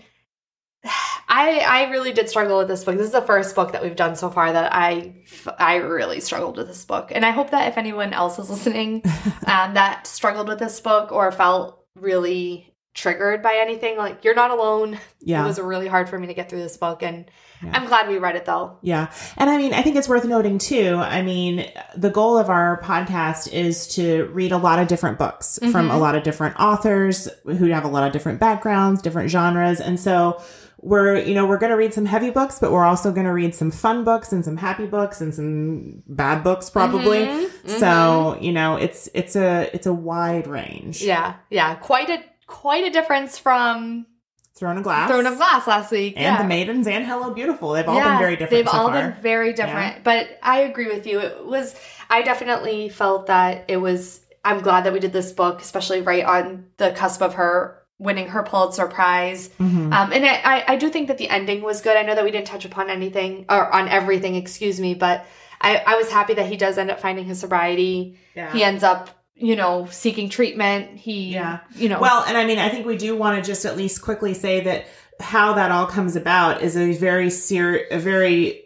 [1.30, 2.96] I I really did struggle with this book.
[2.96, 5.14] This is the first book that we've done so far that I
[5.60, 9.02] I really struggled with this book, and I hope that if anyone else is listening
[9.46, 12.67] um, that struggled with this book or felt really
[12.98, 15.00] triggered by anything, like you're not alone.
[15.22, 15.44] Yeah.
[15.44, 17.26] It was really hard for me to get through this book, and
[17.64, 17.72] Yeah.
[17.74, 18.78] I'm glad we read it though.
[18.82, 19.12] Yeah.
[19.38, 20.96] And I mean, I think it's worth noting too.
[20.98, 25.58] I mean, the goal of our podcast is to read a lot of different books
[25.60, 26.00] from a mm-hmm.
[26.00, 29.80] lot of different authors who have a lot of different backgrounds, different genres.
[29.80, 30.42] And so
[30.82, 33.34] we're, you know, we're going to read some heavy books, but we're also going to
[33.34, 37.26] read some fun books and some happy books and some bad books probably.
[37.26, 37.70] Mm-hmm.
[37.70, 38.44] So, mm-hmm.
[38.44, 41.02] you know, it's, it's a, it's a wide range.
[41.02, 44.08] Yeah, yeah, quite a quite a difference from
[44.56, 45.10] Throne of Glass.
[45.10, 46.14] Throne of Glass last week.
[46.16, 46.42] And yeah.
[46.42, 47.74] The Maidens and Hello Beautiful.
[47.74, 49.12] They've all been very different They've so all far.
[49.12, 50.04] been very different.
[50.04, 51.20] But I agree with you.
[51.20, 51.76] It was
[52.10, 56.24] I definitely felt that it was I'm glad that we did this book, especially right
[56.24, 59.50] on the cusp of her winning her Pulitzer Prize.
[59.60, 59.92] Mhm.
[59.94, 61.98] Um, and I, I, I do think that the ending was good.
[61.98, 65.26] I know that we didn't touch upon anything or on everything, excuse me, but
[65.60, 68.20] I, I was happy that he does end up finding his sobriety.
[68.36, 68.54] Yeah.
[68.54, 70.98] He ends up, you know, seeking treatment.
[70.98, 71.60] He, Yeah.
[71.76, 74.02] you know, Well, and I mean, I think we do want to just at least
[74.02, 74.86] quickly say that
[75.20, 78.64] how that all comes about is a very ser- a very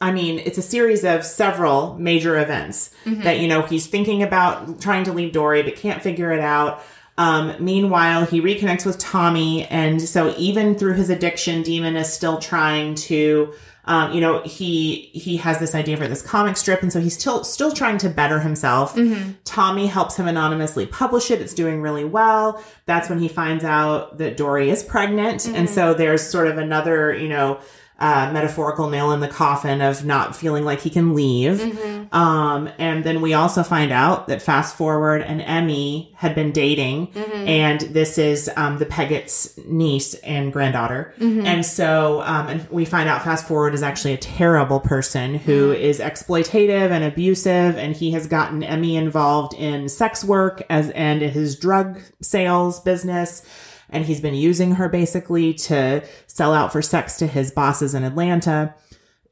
[0.00, 3.22] I mean, it's a series of several major events Mm-hmm.
[3.22, 6.82] that you know he's thinking about trying to leave Dory but can't figure it out.
[7.16, 12.38] Um, meanwhile, he reconnects with Tommy, and so even through his addiction, Demon is still
[12.38, 13.54] trying to,
[13.88, 17.18] um, you know, he he has this idea for this comic strip, and so he's
[17.18, 18.94] still still trying to better himself.
[18.94, 19.32] Mm-hmm.
[19.44, 21.40] Tommy helps him anonymously publish it.
[21.40, 22.62] It's doing really well.
[22.84, 25.48] That's when he finds out that Dory is pregnant.
[25.48, 27.60] And so there's sort of another, you know,
[27.98, 31.58] uh, metaphorical nail in the coffin of not feeling like he can leave.
[31.58, 32.14] Mm-hmm.
[32.14, 37.08] Um, and then we also find out that Fast Forward and Emmy had been dating,
[37.08, 37.48] Mm-hmm.
[37.48, 41.12] and this is um, the Peggot's niece and granddaughter.
[41.18, 41.44] Mm-hmm.
[41.46, 45.72] And so, um, and we find out Fast Forward is actually a terrible person who
[45.72, 45.82] Mm-hmm.
[45.82, 51.20] is exploitative and abusive, and he has gotten Emmy involved in sex work as and
[51.20, 53.44] his drug sales business.
[53.90, 58.04] And he's been using her basically to sell out for sex to his bosses in
[58.04, 58.74] Atlanta.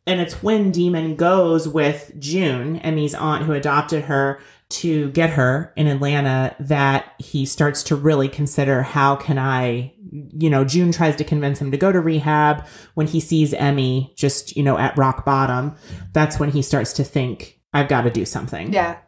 [0.07, 5.73] And it's when Demon goes with June, Emmy's aunt who adopted her, to get her
[5.77, 11.15] in Atlanta that he starts to really consider how can I, you know, June tries
[11.17, 12.67] to convince him to go to rehab.
[12.95, 15.77] When he sees Emmy just, you know, at rock bottom,
[16.13, 18.73] that's when he starts to think, I've got to do something.
[18.73, 18.99] Yeah.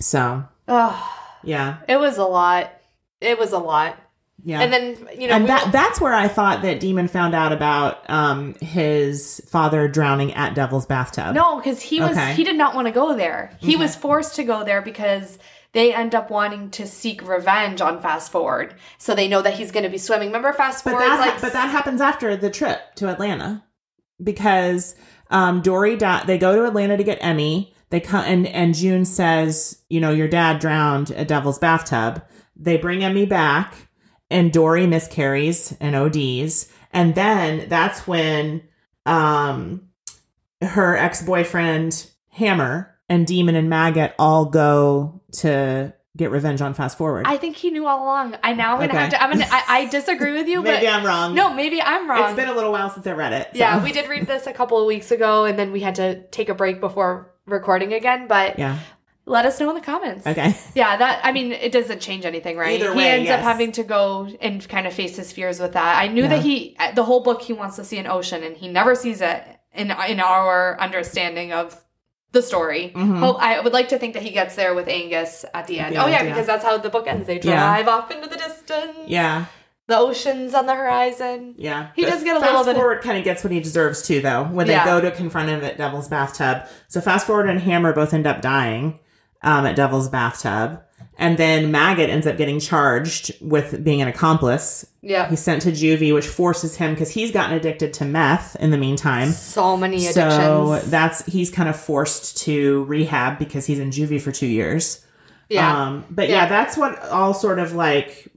[0.00, 1.78] So, Oh, yeah.
[1.88, 2.70] it was a lot.
[3.20, 3.96] It was a lot.
[4.44, 4.60] Yeah.
[4.62, 8.08] And then, you know, and that that's where I thought that Demon found out about
[8.08, 11.34] um his father drowning at Devil's bathtub.
[11.34, 12.34] no, because he was, Okay.
[12.34, 13.52] he did not want to go there.
[13.58, 15.38] He was forced to go there because
[15.72, 18.74] they end up wanting to seek revenge on Fast Forward.
[18.98, 20.28] So they know that he's going to be swimming.
[20.28, 21.06] Remember Fast but Forward?
[21.06, 23.62] that like, but that happens after the trip to Atlanta
[24.22, 24.94] because
[25.30, 27.74] um Dory di- they go to Atlanta to get Emmy.
[27.90, 32.22] They come and and June says, you know, your dad drowned at Devil's bathtub.
[32.56, 33.74] They bring Emmy back,
[34.30, 38.62] and Dory miscarries and ODs, and then that's when
[39.06, 39.88] um
[40.62, 46.98] her ex boyfriend Hammer and Demon and Maggot all go to get revenge on Fast
[46.98, 47.24] Forward.
[47.26, 48.36] I think he knew all along.
[48.42, 48.98] I now I'm gonna Okay.
[48.98, 49.22] have to.
[49.22, 49.46] I'm gonna.
[49.50, 51.34] I, I disagree with you, Maybe but I'm wrong.
[51.34, 52.24] no, maybe I'm wrong.
[52.30, 53.48] It's been a little while since I read it.
[53.52, 55.94] so- yeah, we did read this a couple of weeks ago, and then we had
[55.96, 58.26] to take a break before recording again.
[58.28, 58.78] But Yeah.
[59.30, 60.26] Let us know in the comments.
[60.26, 60.54] Okay.
[60.74, 62.80] Yeah, that I mean, it doesn't change anything, right?
[62.80, 65.72] Either way, he ends up having to go and kind of face his fears with
[65.72, 65.98] that.
[66.02, 68.68] I knew that he, the whole book, he wants to see an ocean, and he
[68.68, 69.42] never sees it
[69.74, 71.80] in in our understanding of
[72.32, 72.92] the story.
[72.94, 73.16] Mm-hmm.
[73.16, 75.94] Hope I would like to think that he gets there with Angus at the end.
[75.94, 76.28] Yeah, oh yeah, yeah.
[76.30, 77.26] because that's how the book ends.
[77.26, 77.58] They Yeah.
[77.58, 78.98] drive off into the distance.
[79.06, 79.46] Yeah.
[79.88, 81.54] the oceans on the horizon.
[81.58, 81.88] Yeah.
[81.96, 84.02] He But does get a little bit- Fast Forward kind of gets what he deserves
[84.06, 84.84] too, though, when they Yeah.
[84.84, 86.62] go to confront him at Devil's bathtub.
[86.86, 89.00] So Fast Forward and Hammer both end up dying
[89.42, 90.82] um, at Devil's bathtub.
[91.18, 94.86] And then Maggot ends up getting charged with being an accomplice.
[95.02, 98.70] Yeah, He's sent to juvie, which forces him because he's gotten addicted to meth in
[98.70, 99.30] the meantime.
[99.30, 104.32] so many So that's he's kind of forced to rehab because he's in juvie for
[104.32, 105.04] two years.
[105.50, 106.36] yeah, Um, but yeah.
[106.44, 106.48] Yeah.
[106.48, 108.28] that's what all sort of like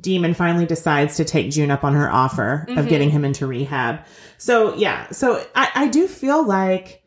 [0.00, 2.78] Demon finally decides to take June up on her offer Mm-hmm.
[2.78, 4.00] of getting him into rehab.
[4.38, 6.99] So yeah, so I, I do feel like,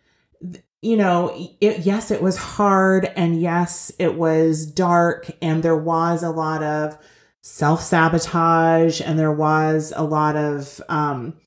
[0.83, 6.23] you know, it, yes, it was hard and yes, it was dark and there was
[6.23, 6.97] a lot of
[7.41, 11.39] self sabotage and there was a lot of, um,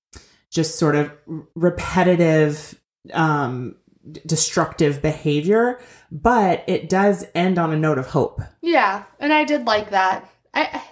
[0.51, 1.13] just sort of
[1.55, 2.81] repetitive,
[3.13, 3.77] um,
[4.25, 5.79] destructive behavior,
[6.11, 8.41] but it does end on a note of hope.
[8.63, 10.29] yeah, and I did like that.
[10.55, 10.83] I.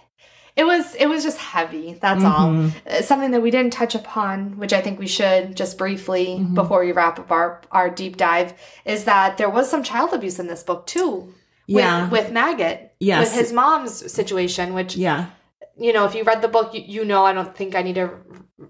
[0.56, 1.96] It was it was just heavy.
[2.00, 2.30] That's Mhm.
[2.30, 2.70] all.
[2.88, 6.54] Uh, Something that we didn't touch upon, which I think we should just briefly Mm-hmm.
[6.54, 10.38] before we wrap up our our deep dive, is that there was some child abuse
[10.38, 11.32] in this book too.
[11.66, 12.08] With, Yeah.
[12.10, 12.92] with Maggot.
[13.00, 13.20] Yes.
[13.24, 15.26] With his mom's situation, which Yeah.
[15.78, 17.96] You know, if you read the book, you, you know, I don't think I need
[17.96, 18.10] to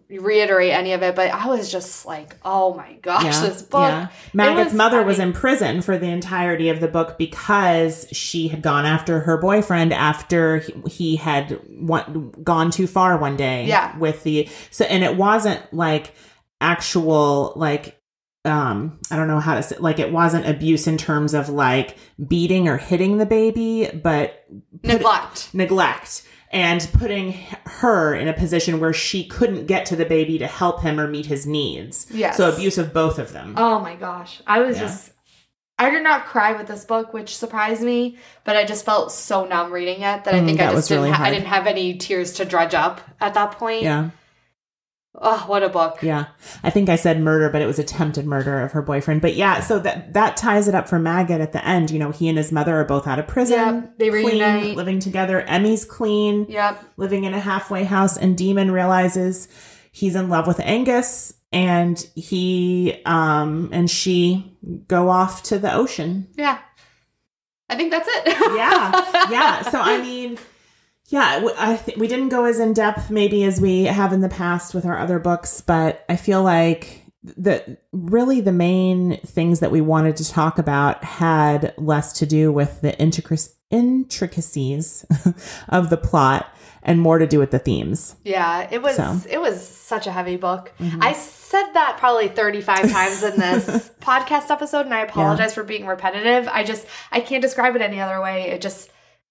[0.08, 3.80] reiterate any of it, but I was just like, oh my gosh, Yeah, this book.
[3.82, 4.08] yeah.
[4.32, 8.48] Maggot's was- mother I was in prison for the entirety of the book because she
[8.48, 13.66] had gone after her boyfriend after he, he had one, gone too far one day.
[13.66, 13.96] Yeah.
[13.98, 16.14] With the so, and it wasn't like
[16.60, 18.00] actual like
[18.46, 21.96] um I don't know how to say like it wasn't abuse in terms of like
[22.26, 24.44] beating or hitting the baby, but
[24.82, 25.52] neglect.
[25.54, 26.22] neglect
[26.54, 27.32] and putting
[27.66, 31.08] her in a position where she couldn't get to the baby to help him or
[31.08, 32.06] meet his needs.
[32.10, 32.36] Yes.
[32.36, 33.54] So abuse of both of them.
[33.58, 34.40] Oh my gosh.
[34.46, 34.82] I was Yeah.
[34.84, 35.10] just
[35.76, 39.44] I did not cry with this book, which surprised me, but I just felt so
[39.44, 41.48] numb reading it that I Mm, think I just was didn't really ha- I didn't
[41.48, 43.82] have any tears to dredge up at that point.
[43.82, 44.10] yeah.
[45.16, 46.02] Oh, what a book.
[46.02, 46.26] Yeah.
[46.64, 49.20] I think I said murder, but it was attempted murder of her boyfriend.
[49.22, 51.90] But yeah, so that that ties it up for Maggot at the end.
[51.92, 53.56] You know, he and his mother are both out of prison.
[53.56, 54.76] Yep, they clean, reunite.
[54.76, 55.40] living together.
[55.42, 56.84] Emmy's clean, Yep.
[56.96, 59.46] living in a halfway house, and Demon realizes
[59.92, 64.58] he's in love with Angus and he um and she
[64.88, 66.26] go off to the ocean.
[66.34, 66.58] Yeah.
[67.70, 68.26] I think that's it.
[68.56, 69.28] Yeah.
[69.30, 69.62] Yeah.
[69.62, 70.38] So I mean
[71.08, 74.28] yeah, I th- we didn't go as in depth maybe as we have in the
[74.28, 79.70] past with our other books, but I feel like the really the main things that
[79.70, 85.04] we wanted to talk about had less to do with the intric- intricacies
[85.68, 88.16] of the plot and more to do with the themes.
[88.24, 89.02] Yeah, it was So.
[89.04, 89.30] Mm-hmm.
[89.30, 90.72] it was such a heavy book.
[91.00, 95.86] I said that probably 35 times in this podcast episode and I apologize for being
[95.86, 96.46] repetitive.
[96.48, 98.50] I just I can't describe it any other way.
[98.50, 98.90] It just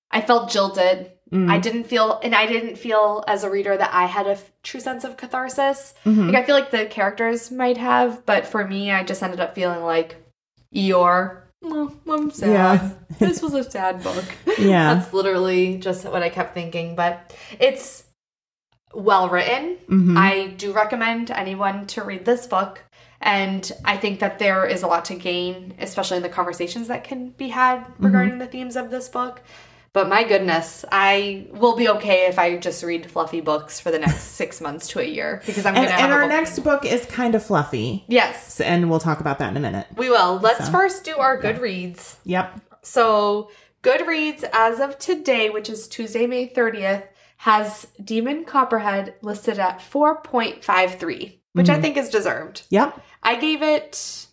[0.10, 1.12] I felt jilted.
[1.34, 1.50] Mm.
[1.50, 4.52] I didn't feel and I didn't feel as a reader that I had a f-
[4.62, 5.96] true sense of catharsis.
[6.06, 6.28] Mm-hmm.
[6.28, 9.56] Like I feel like the characters might have, but for me I just ended up
[9.56, 10.16] feeling like
[10.76, 11.40] Eeyore.
[11.62, 12.50] Well, I'm sad.
[12.52, 12.90] Yeah.
[13.20, 14.26] this was a sad book.
[14.60, 14.94] Yeah.
[14.94, 16.96] That's literally just what I kept thinking.
[16.96, 18.04] But it's
[18.94, 19.78] well written.
[19.90, 20.16] Mhm.
[20.18, 22.84] I do recommend anyone to read this book.
[23.20, 27.04] And I think that there is a lot to gain, especially in the conversations that
[27.04, 28.06] can be had Mm-hmm.
[28.06, 29.42] regarding the themes of this book.
[29.94, 34.00] But my goodness, I will be okay if I just read fluffy books for the
[34.00, 36.30] next six months to a year because I'm going to and a our book.
[36.30, 38.04] next book is kind of fluffy.
[38.08, 39.86] Yes, And we'll talk about that in a minute.
[39.96, 40.40] we will.
[40.40, 42.16] Let's So- first do our Goodreads.
[42.26, 42.60] Yep.
[42.82, 43.52] So,
[43.84, 47.04] Goodreads, as of today, which is Tuesday, May 30th,
[47.38, 51.82] has Demon Copperhead listed at 4.53, which I mm-hmm.
[51.82, 52.64] think is deserved.
[52.70, 53.00] Yep.
[53.22, 54.28] I gave it.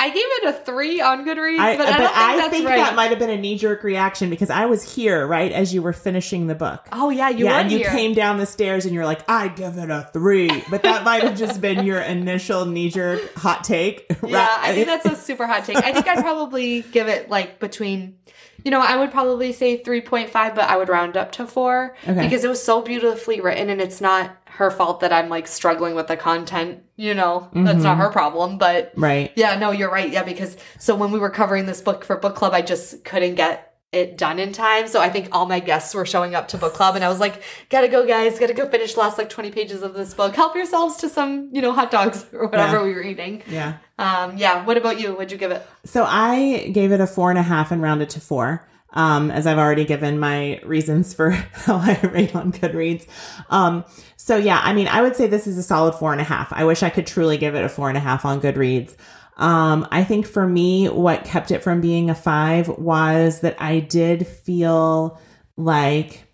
[0.00, 2.76] I gave it a three on Goodreads, I, but I don't think that's think right.
[2.78, 5.82] that might have been a knee jerk reaction because I was here, right, as you
[5.82, 6.88] were finishing the book.
[6.92, 7.90] oh yeah, you yeah, were and you here.
[7.90, 10.64] came down the stairs and you're like, I give it a three.
[10.70, 14.06] But that might have just been your initial knee jerk hot take.
[14.26, 15.76] Yeah, I think that's a super hot take.
[15.76, 18.16] I think I'd probably give it like between,
[18.64, 22.22] you know, I would probably say 3.5, but I would round up to four Okay.
[22.22, 25.94] because it was so beautifully written and it's not her fault that I'm like struggling
[25.94, 28.58] with the content, you know, that's not her problem.
[28.58, 29.32] But right.
[29.36, 30.10] yeah, no, you're right.
[30.10, 33.36] Yeah, because so when we were covering this book for book club, I just couldn't
[33.36, 34.86] get it done in time.
[34.86, 37.18] So I think all my guests were showing up to book club and I was
[37.18, 40.36] like, gotta go guys, gotta go finish last like 20 pages of this book.
[40.36, 42.82] Help yourselves to some, you know, hot dogs or whatever Yeah.
[42.84, 43.42] we were eating.
[43.48, 43.78] Yeah.
[43.98, 44.64] Um, yeah.
[44.64, 45.12] What about you?
[45.14, 45.66] What'd you give it?
[45.84, 48.64] So I gave it a four and a half and rounded to four.
[48.92, 53.06] Um, as I've already given my reasons for how I rate on Goodreads.
[53.48, 53.84] Um,
[54.16, 56.52] so yeah, I mean, I would say this is a solid four and a half.
[56.52, 58.96] I wish I could truly give it a four and a half on Goodreads.
[59.36, 63.80] Um, I think for me, what kept it from being a five was that I
[63.80, 65.18] did feel
[65.56, 66.24] like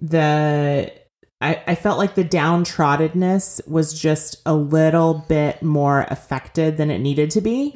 [0.00, 0.92] the
[1.42, 6.98] I, I felt like the downtroddenness was just a little bit more affected than it
[6.98, 7.72] needed to be.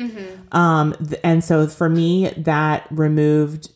[0.52, 3.70] Um, th- and so for me, that removed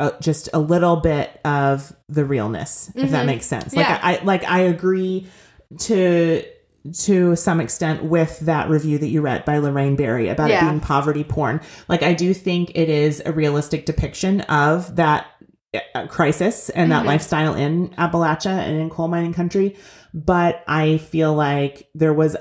[0.00, 3.26] uh, just a little bit of the realness, if that Mhm.
[3.26, 3.72] makes sense.
[3.74, 3.80] Yeah.
[3.92, 5.26] Like I, I like I agree
[5.80, 6.42] to
[7.04, 10.64] to some extent with that review that you read by Lorraine Berry about Yeah.
[10.64, 11.60] it being poverty porn.
[11.88, 15.26] Like I do think it is a realistic depiction of that
[15.94, 17.08] uh, crisis and that Mhm.
[17.08, 19.76] lifestyle in Appalachia and in coal mining country.
[20.14, 22.36] But I feel like there was,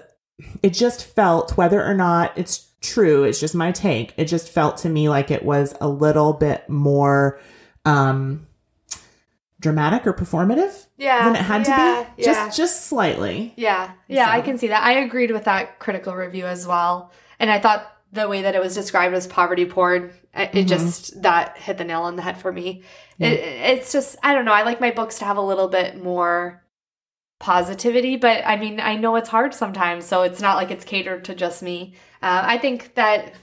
[0.63, 4.13] it just felt, whether or not it's true, it's just my take.
[4.17, 7.39] It just felt to me like it was a little bit more
[7.85, 8.45] um
[9.59, 11.25] dramatic or performative Yeah.
[11.25, 12.23] than it had yeah, to be.
[12.23, 12.33] Yeah.
[12.45, 13.53] Just just slightly.
[13.57, 13.91] yeah.
[14.07, 14.29] Yeah.
[14.29, 14.83] I can see that.
[14.83, 17.11] I agreed with that critical review as well.
[17.39, 20.67] And I thought the way that it was described as poverty porn, it Mhm.
[20.67, 22.83] just, that hit the nail on the head for me.
[23.19, 24.53] It, it's just, I don't know.
[24.53, 26.63] I like my books to have a little bit more
[27.39, 30.05] positivity, but I mean, I know it's hard sometimes.
[30.05, 31.93] So it's not like it's catered to just me.
[32.21, 33.33] Uh, I think that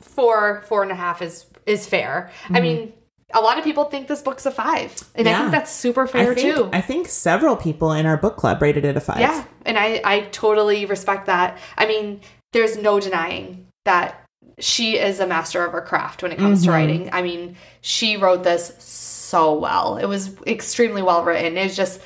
[0.00, 2.30] four, four and a half is, is fair.
[2.50, 2.92] I mean,
[3.34, 6.32] a lot of people think this book's a five, and I think that's super fair
[6.32, 6.68] I think too.
[6.72, 9.20] I think several people in our book club rated it a five.
[9.20, 11.56] Yeah, and I I totally respect that.
[11.78, 12.20] I mean,
[12.52, 14.18] there's no denying that
[14.58, 16.72] she is a master of her craft when it comes to Mhm.
[16.72, 17.10] writing.
[17.12, 19.96] I mean, she wrote this so well.
[19.96, 21.56] It was extremely well written.
[21.56, 22.00] It's just,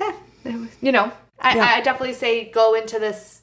[0.00, 0.12] eh,
[0.44, 1.72] it was- you know, I, Yeah.
[1.76, 3.39] I definitely say go into this.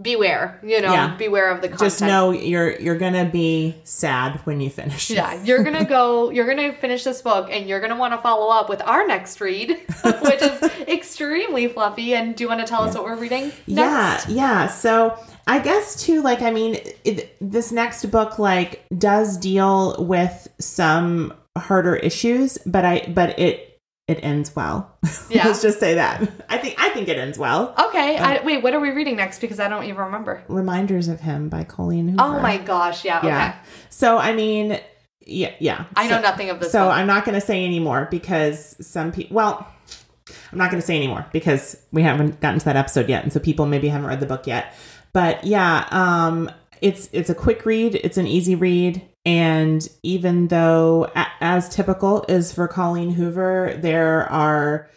[0.00, 1.16] Beware, you know, Yeah.
[1.16, 1.86] beware of the content.
[1.90, 5.08] Just know you're you're gonna be sad when you finish.
[5.10, 6.28] Yeah, you're gonna go.
[6.30, 9.40] You're gonna finish this book, and you're gonna want to follow up with our next
[9.40, 9.70] read,
[10.04, 12.14] which is extremely fluffy.
[12.14, 13.52] And do you want to tell us what we're reading?
[13.66, 13.68] Next?
[13.68, 14.66] Yeah, yeah.
[14.66, 15.16] So
[15.46, 21.32] I guess too, like, I mean, it, this next book like does deal with some
[21.56, 23.65] harder issues, but I, but it
[24.08, 24.96] it ends well.
[25.28, 25.48] Yeah.
[25.48, 26.20] Let's just say that.
[26.48, 27.74] I think I think it ends well.
[27.88, 28.16] Okay.
[28.16, 29.40] I, wait, what are we reading next?
[29.40, 30.44] Because I don't even remember.
[30.46, 32.22] Reminders of him by Colleen Hoover.
[32.22, 33.04] Oh my gosh.
[33.04, 33.18] Yeah.
[33.18, 33.26] Okay.
[33.26, 33.56] Yeah.
[33.90, 34.78] So I mean,
[35.20, 35.86] yeah, yeah.
[35.96, 36.70] I know So- nothing of this.
[36.70, 36.94] So book.
[36.94, 39.66] I'm not going to say anymore because some people, well,
[40.52, 43.24] I'm not going to say anymore because we haven't gotten to that episode yet.
[43.24, 44.72] And so people maybe haven't read the book yet.
[45.12, 46.48] But yeah, um,
[46.80, 47.96] it's, it's a quick read.
[47.96, 49.02] It's an easy read.
[49.26, 51.10] And even though
[51.40, 54.88] as typical is for Colleen Hoover, there are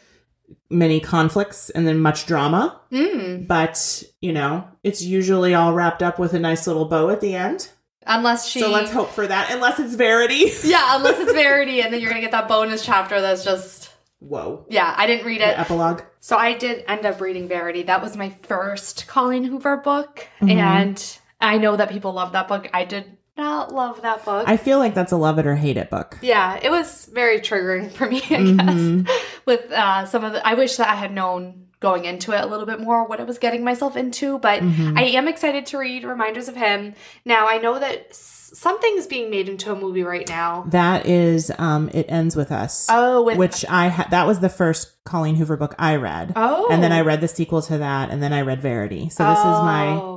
[0.70, 3.48] many conflicts and then much drama, Mm.
[3.48, 7.34] but you know, it's usually all wrapped up with a nice little bow at the
[7.36, 7.70] end.
[8.06, 8.60] Unless she.
[8.60, 9.52] So let's hope for that.
[9.52, 10.52] Unless it's Verity.
[10.64, 13.90] Yeah, unless it's Verity, and then you're gonna get that bonus chapter that's just.
[14.20, 14.66] Whoa.
[14.70, 15.48] Yeah, I didn't read it.
[15.56, 16.02] The epilogue.
[16.20, 17.84] So I did end up reading Verity.
[17.84, 20.50] That was my first Colleen Hoover book, Mm-hmm.
[20.60, 22.70] and I know that people love that book.
[22.74, 24.48] I did not love that book.
[24.48, 26.18] I feel like that's a love it or hate it book.
[26.22, 28.18] yeah, it was very triggering for me.
[28.18, 29.02] I Mm-hmm.
[29.04, 30.46] guess with uh, some of the.
[30.48, 33.24] I wish that I had known going into it a little bit more what I
[33.24, 34.98] was getting myself into, but Mm-hmm.
[34.98, 36.94] I am excited to read Reminders of Him.
[37.26, 38.14] Now I know that
[38.58, 40.66] something's being made into a movie right now.
[40.68, 42.88] That is, um, it ends with us.
[42.90, 44.12] Oh, with which I had.
[44.12, 46.34] That was the first Colleen Hoover book I read.
[46.36, 46.68] Oh.
[46.70, 49.10] and then I read the sequel to that, and then I read Verity.
[49.10, 49.64] So this is Oh.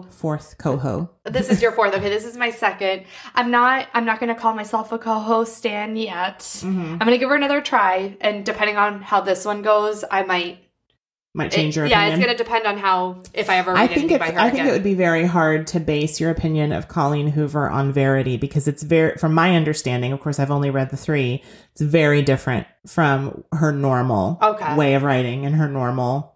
[0.05, 1.11] my fourth coho.
[1.25, 1.95] This is your fourth.
[1.95, 3.05] Okay, this is my second.
[3.35, 3.87] I'm not.
[3.95, 6.41] I'm not going to call myself a co-host Stan yet.
[6.41, 6.93] Mm-hmm.
[6.95, 10.23] I'm going to give her another try, and depending on how this one goes, I
[10.25, 10.59] might.
[11.35, 13.87] Might change your yeah, it's going to depend on how if I ever read I
[13.87, 14.69] think it's, by her I think again.
[14.69, 18.69] it would be very hard to base your opinion of Colleen Hoover on Verity because
[18.69, 21.43] it's very, from my understanding, of course, I've only read the three.
[21.73, 24.77] It's very different from her normal Okay.
[24.77, 26.35] way of writing and her normal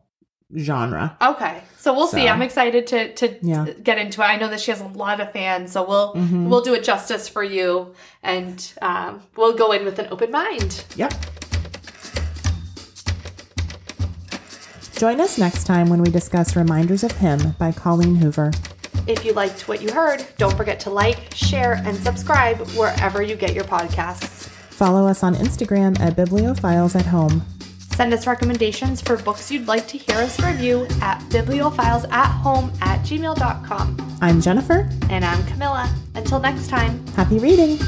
[0.57, 1.14] genre.
[1.20, 2.26] Okay, so we'll see.
[2.26, 3.66] I'm excited to to Yeah.
[3.82, 4.24] get into it.
[4.24, 6.49] I know that she has a lot of fans, so we'll Mm-hmm.
[6.49, 10.84] we'll do it justice for you, and um, we'll go in with an open mind.
[10.97, 11.12] Yep.
[14.97, 18.51] Join us next time when we discuss Reminders of Him by Colleen Hoover.
[19.07, 23.36] If you liked what you heard, don't forget to like, share, and subscribe wherever you
[23.36, 24.49] get your podcasts.
[24.49, 27.42] Follow us on Instagram at Bibliophiles at Home.
[27.78, 34.18] Send us recommendations for books you'd like to hear us review at bibliophilesAtHome at gmail.com.
[34.22, 34.88] I'm Jennifer.
[35.11, 35.90] And I'm Camila.
[36.14, 37.07] Until next time.
[37.09, 37.78] Happy reading!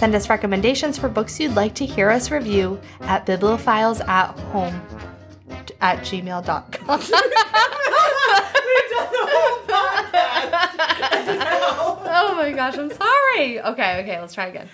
[0.00, 4.80] Send us recommendations for books you'd like to hear us review at bibliophiles at home
[5.82, 6.70] at gmail.com.
[12.08, 13.60] oh my gosh, I'm sorry.
[13.60, 14.70] Okay, okay, let's try again.